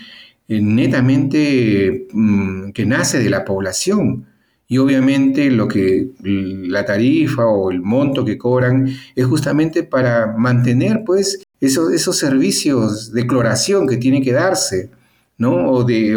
[0.48, 4.26] eh, netamente mm, que nace de la población
[4.70, 11.04] y obviamente lo que la tarifa o el monto que cobran es justamente para mantener
[11.07, 14.90] pues esos, esos servicios de cloración que tienen que darse,
[15.38, 15.70] ¿no?
[15.70, 16.14] O de,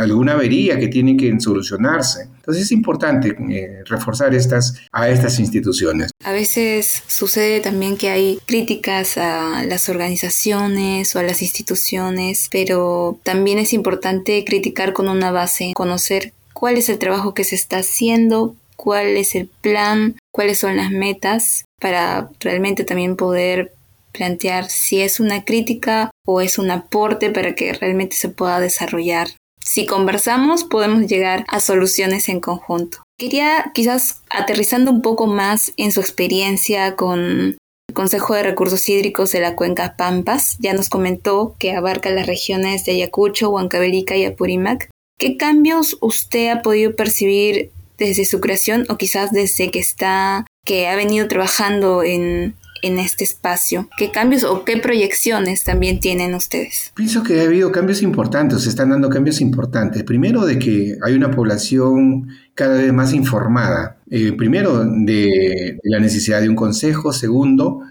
[0.00, 2.28] alguna avería que tiene que solucionarse.
[2.36, 6.12] Entonces es importante eh, reforzar estas, a estas instituciones.
[6.24, 13.18] A veces sucede también que hay críticas a las organizaciones o a las instituciones, pero
[13.22, 17.78] también es importante criticar con una base, conocer cuál es el trabajo que se está
[17.78, 23.72] haciendo, cuál es el plan, cuáles son las metas para realmente también poder
[24.12, 29.28] plantear si es una crítica o es un aporte para que realmente se pueda desarrollar.
[29.64, 32.98] Si conversamos podemos llegar a soluciones en conjunto.
[33.18, 39.30] Quería quizás aterrizando un poco más en su experiencia con el Consejo de Recursos Hídricos
[39.32, 40.56] de la Cuenca Pampas.
[40.58, 44.90] Ya nos comentó que abarca las regiones de Ayacucho, Huancavelica y Apurímac.
[45.22, 50.88] ¿Qué cambios usted ha podido percibir desde su creación o quizás desde que está, que
[50.88, 53.88] ha venido trabajando en, en este espacio?
[53.96, 56.90] ¿Qué cambios o qué proyecciones también tienen ustedes?
[56.96, 60.02] Pienso que ha habido cambios importantes, se están dando cambios importantes.
[60.02, 63.98] Primero de que hay una población cada vez más informada.
[64.10, 67.12] Eh, primero de la necesidad de un consejo.
[67.12, 67.82] Segundo,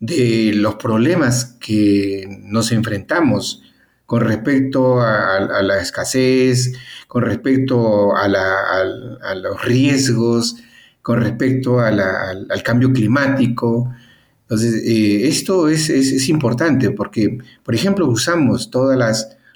[0.00, 3.62] de los problemas que nos enfrentamos
[4.06, 6.72] con respecto a, la escasez,
[7.08, 10.56] con respecto a, los riesgos,
[11.02, 13.90] con respecto al, cambio climático.
[14.42, 18.96] Entonces, eh, esto es, importante porque, por ejemplo, usamos todos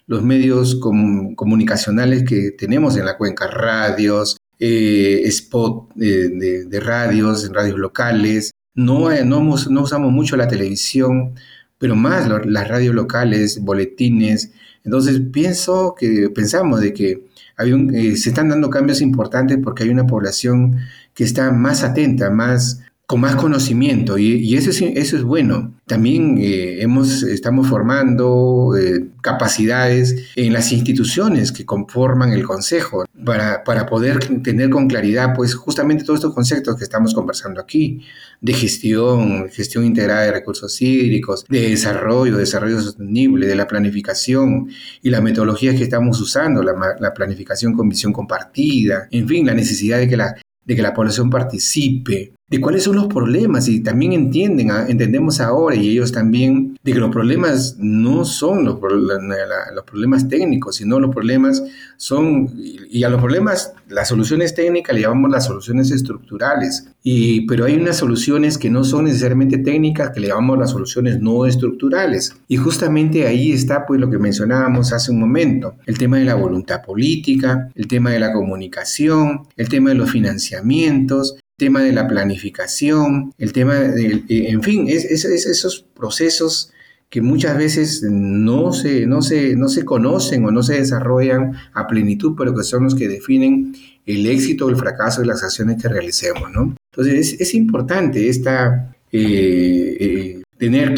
[0.06, 7.78] los medios comunicacionales que tenemos en la cuenca, radios, eh, spot de, radios, en radios
[7.78, 8.50] locales.
[8.74, 11.34] No, no, no usamos mucho la televisión
[11.78, 14.52] pero más las radios locales, boletines.
[14.84, 17.24] Entonces pienso que pensamos de que
[17.56, 20.78] hay eh, se están dando cambios importantes porque hay una población
[21.14, 25.74] que está más atenta, más con más conocimiento y, eso, es, eso es bueno.
[25.86, 33.64] También eh, hemos, estamos formando eh, capacidades en las instituciones que conforman el Consejo para,
[33.64, 38.02] para, poder tener con claridad pues justamente todos estos conceptos que estamos conversando aquí,
[38.42, 44.68] de gestión, gestión integrada de recursos hídricos, de desarrollo, desarrollo sostenible, de la planificación
[45.00, 49.54] y las metodologías que estamos usando, la, la planificación con visión compartida, en fin, la
[49.54, 50.34] necesidad de que la,
[50.66, 55.40] de que la población participe, de cuáles son los problemas y también entienden, ah, entendemos
[55.40, 60.98] ahora y ellos también de que los problemas no son los, los, problemas técnicos, sino
[60.98, 61.62] los problemas
[61.98, 67.66] son, y a los problemas, las soluciones técnicas le llamamos las soluciones estructurales, y, pero
[67.66, 72.34] hay unas soluciones que no son necesariamente técnicas que le llamamos las soluciones no estructurales.
[72.48, 76.34] Y justamente ahí está pues lo que mencionábamos hace un momento, el tema de la
[76.34, 82.06] voluntad política, el tema de la comunicación, el tema de los financiamientos, tema de la
[82.06, 86.72] planificación, el tema, de, en fin, es, esos procesos
[87.10, 91.86] que muchas veces no se, no, se, no se conocen o no se desarrollan a
[91.88, 93.74] plenitud, pero que son los que definen
[94.06, 96.48] el éxito o el fracaso de las acciones que realicemos.
[96.52, 96.76] ¿no?
[96.92, 100.94] Entonces es, importante esta, eh, eh, tener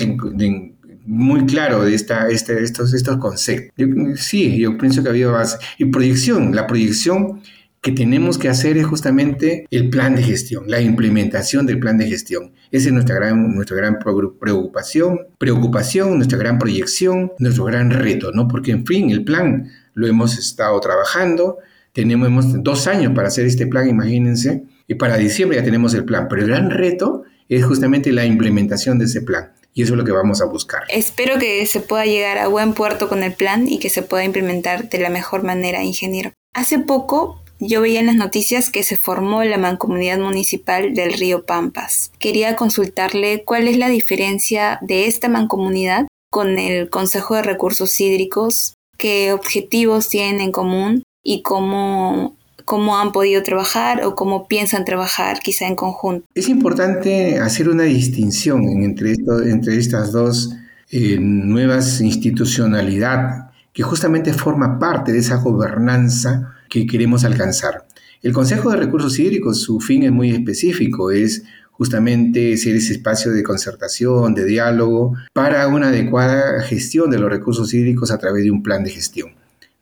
[1.07, 3.73] muy claro de esta, este, estos, estos conceptos.
[4.17, 5.59] sí, yo pienso que ha habido más.
[5.79, 7.41] Y proyección, la proyección
[7.83, 12.07] que tenemos que hacer es justamente el plan de gestión, la implementación del plan de
[12.07, 12.53] gestión.
[12.71, 18.49] Esa es nuestra gran, nuestra gran preocupación, preocupación, nuestra gran proyección, nuestro gran reto, ¿no?
[18.49, 21.59] Porque, en fin, el plan lo hemos estado trabajando,
[21.93, 26.27] tenemos dos años para hacer este plan, imagínense, y para diciembre ya tenemos el plan,
[26.29, 29.53] pero el gran reto es justamente la implementación de ese plan.
[29.73, 30.83] Y eso es lo que vamos a buscar.
[30.89, 34.25] Espero que se pueda llegar a buen puerto con el plan y que se pueda
[34.25, 36.33] implementar de la mejor manera, ingeniero.
[36.53, 41.45] Hace poco yo veía en las noticias que se formó la mancomunidad municipal del río
[41.45, 42.11] Pampas.
[42.19, 48.75] Quería consultarle cuál es la diferencia de esta mancomunidad con el Consejo de Recursos Hídricos,
[48.97, 55.41] qué objetivos tienen en común y cómo, cómo han podido trabajar o cómo piensan trabajar
[55.41, 56.25] quizá en conjunto.
[56.35, 59.15] Es importante hacer una distinción entre,
[59.47, 60.51] entre estas dos
[60.91, 67.87] eh, nuevas institucionalidad que justamente forma parte de esa gobernanza que queremos alcanzar.
[68.23, 71.43] El Consejo de Recursos Hídricos, su fin es muy específico, es
[71.73, 77.75] justamente ser ese espacio de concertación, de diálogo, para una adecuada gestión de los recursos
[77.75, 79.31] hídricos a través de un plan de gestión.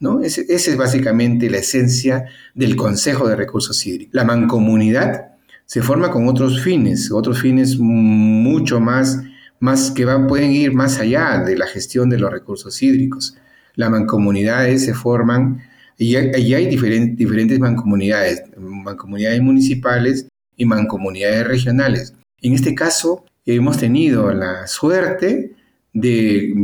[0.01, 0.21] ¿no?
[0.21, 4.15] Esa es básicamente la esencia del Consejo de Recursos Hídricos.
[4.15, 5.33] La mancomunidad
[5.67, 9.21] se forma con otros fines, otros fines mucho más,
[9.61, 13.37] más que van, pueden ir más allá de la gestión de los recursos hídricos.
[13.75, 15.63] Las mancomunidades se forman
[15.99, 22.15] y hay, hay diferentes, mancomunidades, mancomunidades municipales y mancomunidades regionales.
[22.41, 25.57] En este caso, hemos tenido la suerte
[25.93, 26.55] de,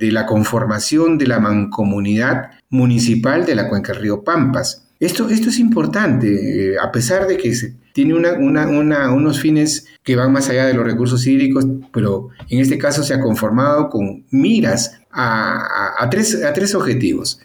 [0.00, 4.88] la conformación de la mancomunidad municipal de la cuenca del río Pampas.
[4.98, 7.52] Esto, esto es importante, eh, a pesar de que
[7.92, 13.02] tiene unos fines que van más allá de los recursos hídricos, pero en este caso
[13.02, 17.40] se ha conformado con miras a, tres, a tres objetivos,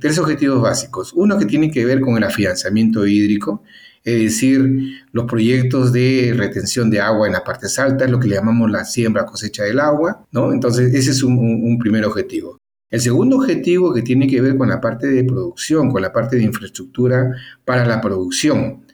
[0.00, 1.12] tres objetivos básicos.
[1.14, 3.62] Uno que tiene que ver con el afianzamiento hídrico,
[4.04, 8.36] es decir, los proyectos de retención de agua en las partes altas, lo que le
[8.36, 10.52] llamamos la siembra cosecha del agua, ¿no?
[10.52, 12.58] Entonces, ese es un, un primer objetivo.
[12.90, 16.36] El segundo objetivo que tiene que ver con la parte de producción, con la parte
[16.36, 17.32] de infraestructura
[17.64, 18.84] para la producción.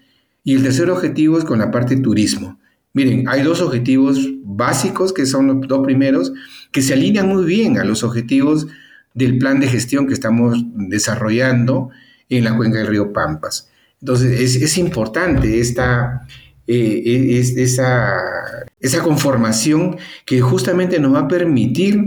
[0.43, 2.59] Y el tercer objetivo es con la parte de turismo.
[2.95, 6.32] Miren, hay dos objetivos básicos que son los dos primeros
[6.70, 8.68] que se alinean muy bien a los objetivos
[9.14, 11.90] del plan de gestión que estamos desarrollando
[12.28, 13.68] en la cuenca del río Pampas.
[14.01, 16.26] Entonces, es, importante esta,
[16.68, 18.12] eh, esa,
[18.78, 21.99] esa, conformación que justamente nos va a permitir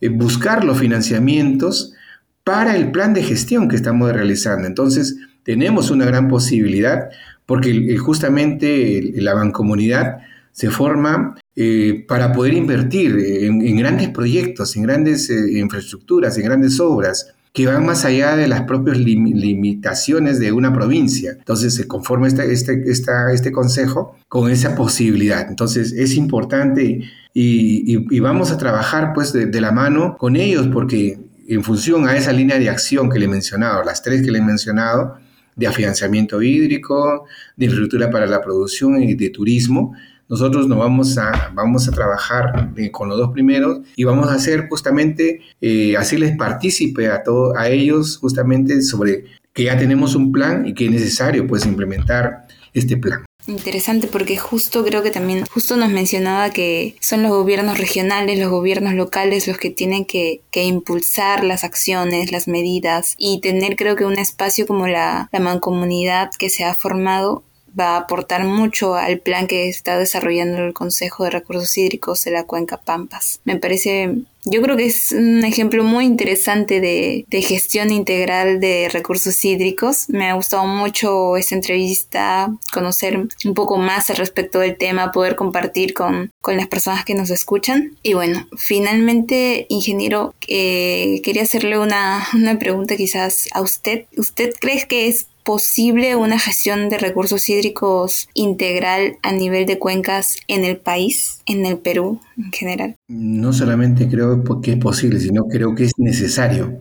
[0.00, 1.94] eh, buscar los financiamientos
[2.42, 4.66] para el plan de gestión que estamos realizando.
[4.66, 7.10] Entonces, tenemos una gran posibilidad
[7.46, 10.18] porque justamente la bancomunidad
[10.52, 16.80] se forma eh, para poder invertir en, grandes proyectos, en grandes eh, infraestructuras, en grandes
[16.80, 21.32] obras que van más allá de las propias limitaciones de una provincia.
[21.38, 25.48] Entonces se conforma este, este, este consejo con esa posibilidad.
[25.48, 27.00] Entonces es importante
[27.32, 31.18] y, vamos a trabajar pues de, de, la mano con ellos porque
[31.48, 34.38] en función a esa línea de acción que le he mencionado, las tres que le
[34.38, 35.16] he mencionado,
[35.56, 37.26] de afianzamiento hídrico,
[37.56, 39.94] de infraestructura para la producción y de turismo.
[40.28, 44.34] Nosotros nos vamos a, vamos a trabajar eh, con los dos primeros y vamos a
[44.34, 50.32] hacer justamente, eh, hacerles partícipe a, todo, a ellos justamente sobre que ya tenemos un
[50.32, 53.25] plan y que es necesario pues implementar este plan.
[53.46, 58.50] Interesante porque justo creo que también, justo nos mencionaba que son los gobiernos regionales, los
[58.50, 63.94] gobiernos locales los que tienen que, que impulsar las acciones, las medidas y tener creo
[63.94, 67.44] que un espacio como la, la mancomunidad que se ha formado
[67.78, 72.30] va a aportar mucho al plan que está desarrollando el Consejo de Recursos Hídricos de
[72.30, 73.40] la Cuenca Pampas.
[73.44, 74.14] Me parece,
[74.44, 80.08] yo creo que es un ejemplo muy interesante de, de gestión integral de recursos hídricos.
[80.08, 85.36] Me ha gustado mucho esta entrevista, conocer un poco más al respecto del tema, poder
[85.36, 87.96] compartir con, con las personas que nos escuchan.
[88.02, 94.06] Y bueno, finalmente, ingeniero, eh, quería hacerle una, una pregunta quizás a usted.
[94.16, 100.38] ¿Usted cree que es posible una gestión de recursos hídricos integral a nivel de cuencas
[100.48, 102.96] en el país, en el Perú en general?
[103.06, 106.80] No solamente creo que es posible, sino creo que es necesario.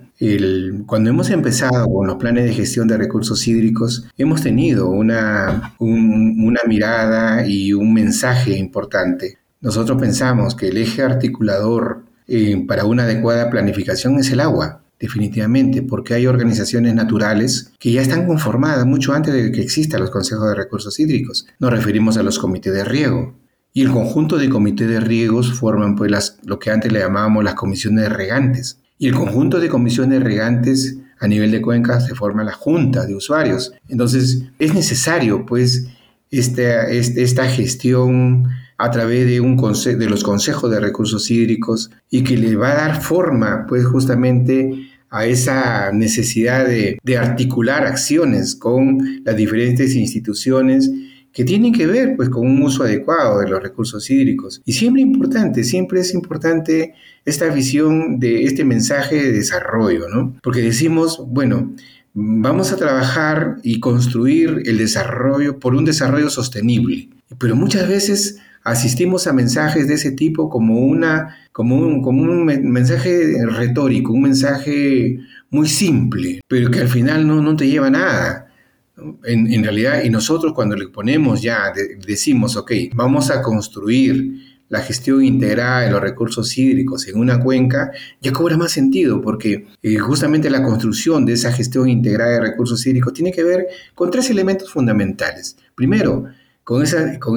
[0.87, 6.59] Cuando hemos empezado con los planes de gestión de recursos hídricos, hemos tenido una, una
[6.67, 9.37] mirada y un mensaje importante.
[9.61, 15.81] Nosotros pensamos que el eje articulador eh, para una adecuada planificación es el agua definitivamente,
[15.81, 20.49] porque hay organizaciones naturales que ya están conformadas mucho antes de que existan los consejos
[20.49, 21.47] de recursos hídricos.
[21.59, 23.35] Nos referimos a los comités de riego.
[23.73, 27.43] Y el conjunto de comités de riegos forman pues las, lo que antes le llamábamos
[27.43, 28.79] las comisiones regantes.
[28.97, 33.15] Y el conjunto de comisiones regantes a nivel de cuencas se forma la junta de
[33.15, 33.73] usuarios.
[33.89, 35.87] Entonces es necesario pues
[36.31, 38.47] esta, esta gestión
[38.77, 42.75] a través de, un de los consejos de recursos hídricos y que le va a
[42.75, 50.91] dar forma, pues justamente a esa necesidad de, articular acciones con las diferentes instituciones
[51.31, 54.61] que tienen que ver pues con un uso adecuado de los recursos hídricos.
[54.65, 60.35] Y siempre importante, siempre es importante esta visión de este mensaje de desarrollo, ¿no?
[60.43, 61.73] Porque decimos, bueno,
[62.13, 67.07] vamos a trabajar y construir el desarrollo por un desarrollo sostenible.
[67.39, 72.45] Pero muchas veces asistimos a mensajes de ese tipo como, una, como, un, como un
[72.45, 75.19] mensaje retórico, un mensaje
[75.51, 78.51] muy simple, pero que al final no, no te lleva nada.
[79.23, 81.71] En, en, realidad, y nosotros cuando le ponemos ya,
[82.07, 87.91] decimos, ok, vamos a construir la gestión integrada de los recursos hídricos en una cuenca,
[88.19, 92.83] ya cobra más sentido, porque eh, justamente la construcción de esa gestión integrada de recursos
[92.87, 95.55] hídricos tiene que ver con tres elementos fundamentales.
[95.75, 96.25] Primero,
[96.65, 96.83] con,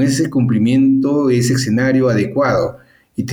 [0.02, 2.78] ese cumplimiento, ese escenario adecuado.
[3.14, 3.24] Y,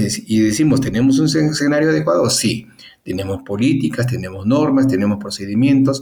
[0.41, 2.29] decimos, ¿tenemos un escenario adecuado?
[2.29, 2.67] Sí.
[3.03, 6.01] Tenemos políticas, tenemos normas, tenemos procedimientos,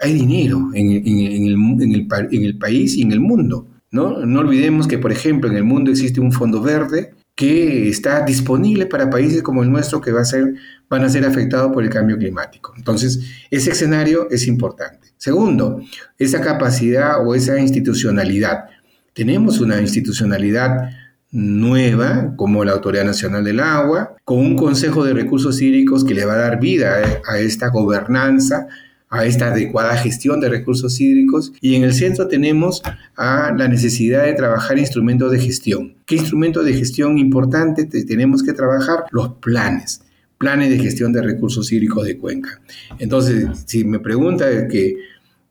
[0.00, 3.66] hay dinero en, el, el país y en el mundo.
[3.90, 4.24] ¿no?
[4.24, 8.86] no olvidemos que, por ejemplo, en el mundo existe un fondo verde que está disponible
[8.86, 10.54] para países como el nuestro que va a ser,
[10.88, 12.72] van a ser afectados por el cambio climático.
[12.76, 13.20] Entonces,
[13.50, 15.08] ese escenario es importante.
[15.16, 15.80] Segundo,
[16.18, 18.66] esa capacidad o esa institucionalidad.
[19.14, 20.90] Tenemos una institucionalidad
[21.30, 26.24] nueva como la Autoridad Nacional del Agua, con un Consejo de Recursos Hídricos que le
[26.24, 28.66] va a dar vida a esta gobernanza,
[29.14, 32.82] a esta adecuada gestión de recursos hídricos y en el centro tenemos
[33.16, 35.94] a la necesidad de trabajar instrumentos de gestión.
[36.04, 39.04] ¿Qué instrumento de gestión importante tenemos que trabajar?
[39.12, 40.02] Los planes,
[40.36, 42.60] planes de gestión de recursos hídricos de cuenca.
[42.98, 44.96] Entonces, si me pregunta que,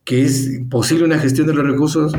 [0.03, 2.13] que es posible una gestión de los recursos,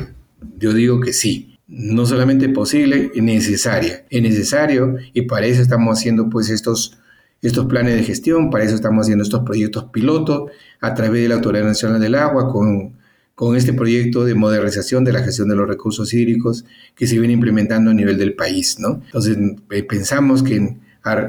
[0.58, 1.58] yo digo que sí.
[1.66, 4.04] No solamente posible, es necesaria.
[4.10, 6.98] Es necesario y para eso estamos haciendo pues estos,
[7.42, 11.36] estos planes de gestión, para eso estamos haciendo estos proyectos pilotos a través de la
[11.36, 12.92] Autoridad Nacional del Agua con,
[13.34, 16.64] con este proyecto de modernización de la gestión de los recursos hídricos
[16.94, 18.78] que se viene implementando a nivel del país.
[18.78, 19.02] ¿no?
[19.06, 19.38] Entonces
[19.70, 20.76] eh, pensamos que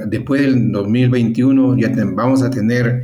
[0.07, 3.03] después del 2021 ya vamos a tener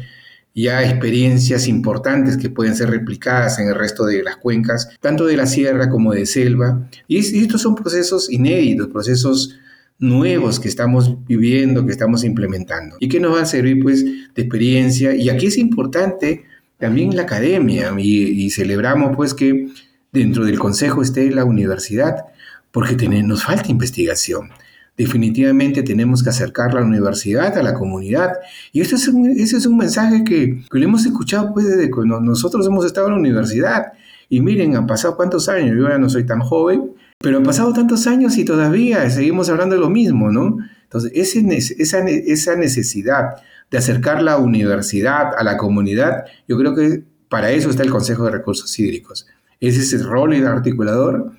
[0.54, 5.38] ya experiencias importantes que pueden ser replicadas en el resto de las cuencas, tanto de
[5.38, 6.88] la sierra como de selva.
[7.08, 9.56] Y, estos son procesos inéditos, procesos
[9.97, 14.41] nuevos que estamos viviendo, que estamos implementando y que nos van a servir pues de
[14.41, 15.16] experiencia.
[15.16, 16.43] Y aquí es importante
[16.78, 19.68] también la academia y, celebramos pues que
[20.12, 22.26] dentro del consejo esté la universidad
[22.72, 24.49] porque nos falta investigación
[24.98, 28.34] definitivamente tenemos que acercar la universidad a la comunidad.
[28.72, 31.89] Y este es un, ese es un mensaje que, que lo hemos escuchado pues, desde
[31.89, 33.94] cuando nosotros hemos estado en la universidad.
[34.30, 37.74] Y miren, han pasado cuántos años, yo ya no soy tan joven, pero han pasado
[37.74, 40.58] tantos años y todavía seguimos hablando de lo mismo, ¿no?
[40.84, 41.46] Entonces, ese,
[41.80, 43.36] esa, esa necesidad
[43.70, 48.26] de acercar la universidad a la comunidad, yo creo que para eso está el Consejo
[48.26, 49.28] de Recursos Hídricos.
[49.62, 51.32] Es ese rol articulador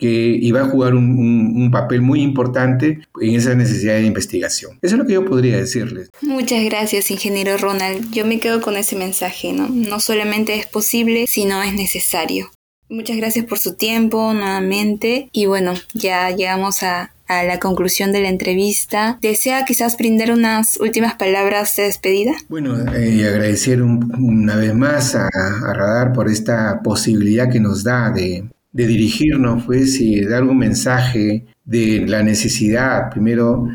[0.00, 4.78] que iba a jugar un, papel muy importante en esa necesidad de investigación.
[4.82, 6.10] Eso es lo que yo podría decirles.
[6.22, 8.10] Muchas gracias, ingeniero Ronald.
[8.10, 9.68] Yo me quedo con ese mensaje, ¿no?
[9.68, 12.50] No solamente es posible, sino es necesario.
[12.88, 18.28] Muchas gracias por su tiempo nuevamente y bueno, ya llegamos a, la conclusión de la
[18.28, 19.16] entrevista.
[19.22, 22.32] ¿Desea quizás brindar unas últimas palabras de despedida?
[22.48, 25.28] Bueno, eh, agradecer una vez más a,
[25.72, 31.46] Radar por esta posibilidad que nos da de, de dirigirnos pues, y dar un mensaje
[31.64, 33.68] de la necesidad, primero,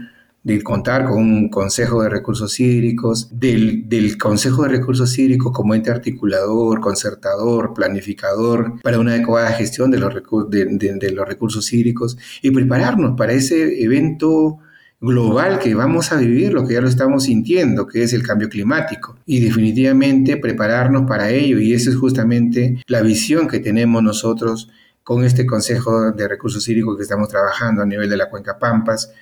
[0.46, 5.74] de contar con un Consejo de Recursos Hídricos, del, del, Consejo de Recursos Hídricos como
[5.74, 10.14] ente articulador, concertador, planificador para una adecuada gestión de los,
[10.50, 10.66] de,
[11.00, 14.60] de, los recursos hídricos y prepararnos para ese evento
[15.02, 18.48] global que vamos a vivir, lo que ya lo estamos sintiendo, que es el cambio
[18.48, 19.18] climático.
[19.26, 24.70] Y definitivamente prepararnos para ello, y esa es justamente la visión que tenemos nosotros
[25.06, 29.14] con este Consejo de Recursos Hídricos que estamos trabajando a nivel de la Cuenca Pampas,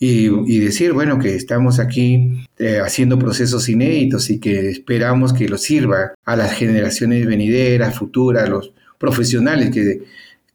[0.00, 5.58] y, decir, bueno, que estamos aquí eh, haciendo procesos inéditos y que esperamos que lo
[5.58, 10.04] sirva a las generaciones venideras, futuras, los profesionales que,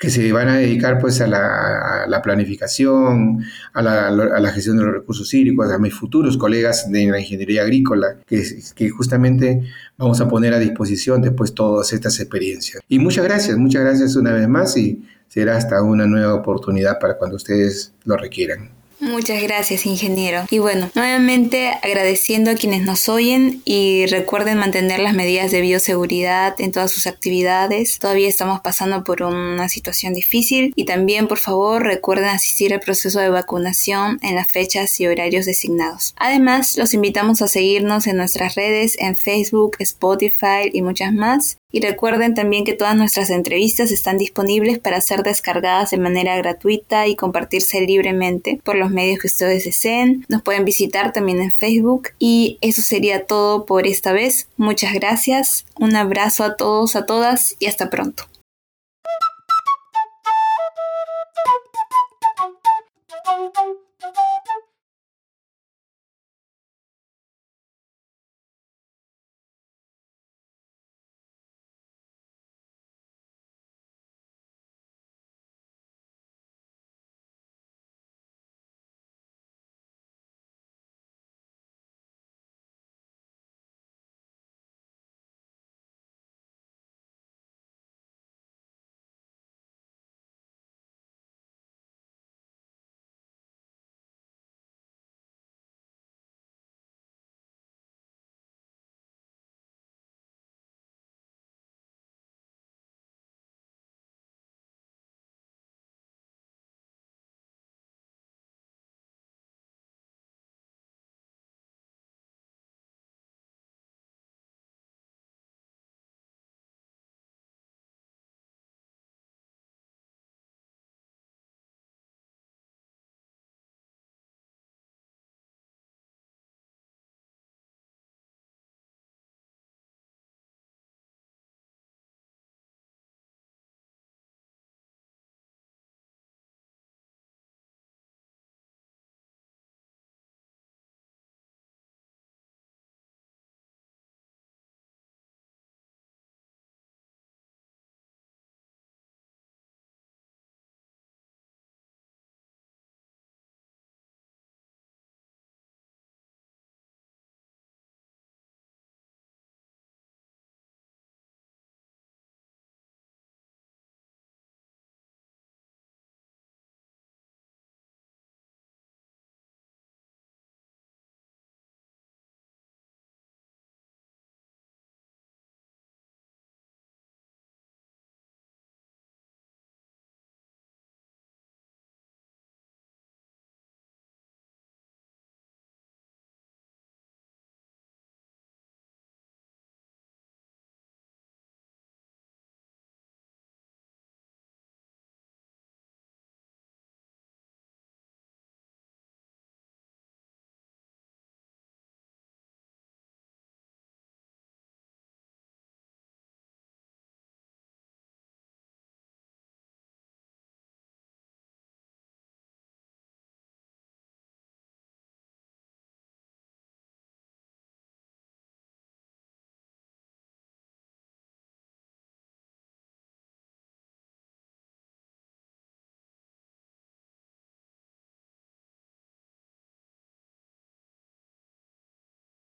[0.03, 3.41] que se van a dedicar pues a la, planificación,
[3.71, 8.17] a la, gestión de los recursos hídricos, a mis futuros colegas de la ingeniería agrícola,
[8.27, 8.43] que,
[8.75, 9.63] que justamente
[9.97, 12.83] vamos a poner a disposición después todas estas experiencias.
[12.89, 17.17] Y muchas gracias, muchas gracias una vez más y será hasta una nueva oportunidad para
[17.17, 18.82] cuando ustedes lo requieran.
[18.99, 20.45] Muchas gracias, ingeniero.
[20.49, 26.55] Y bueno, nuevamente agradeciendo a quienes nos oyen y recuerden mantener las medidas de bioseguridad
[26.59, 27.99] en todas sus actividades.
[27.99, 33.19] Todavía estamos pasando por una situación difícil y también, por favor, recuerden asistir al proceso
[33.19, 36.13] de vacunación en las fechas y horarios designados.
[36.17, 41.57] Además, los invitamos a seguirnos en nuestras redes en Facebook, Spotify y muchas más.
[41.73, 47.07] Y recuerden también que todas nuestras entrevistas están disponibles para ser descargadas de manera gratuita
[47.07, 50.23] y compartirse libremente por los medios que ustedes deseen.
[50.29, 52.09] Nos pueden visitar también en Facebook.
[52.19, 54.47] Y eso sería todo por esta vez.
[54.55, 55.65] Muchas gracias.
[55.79, 58.25] Un abrazo a todos, a todas y hasta pronto.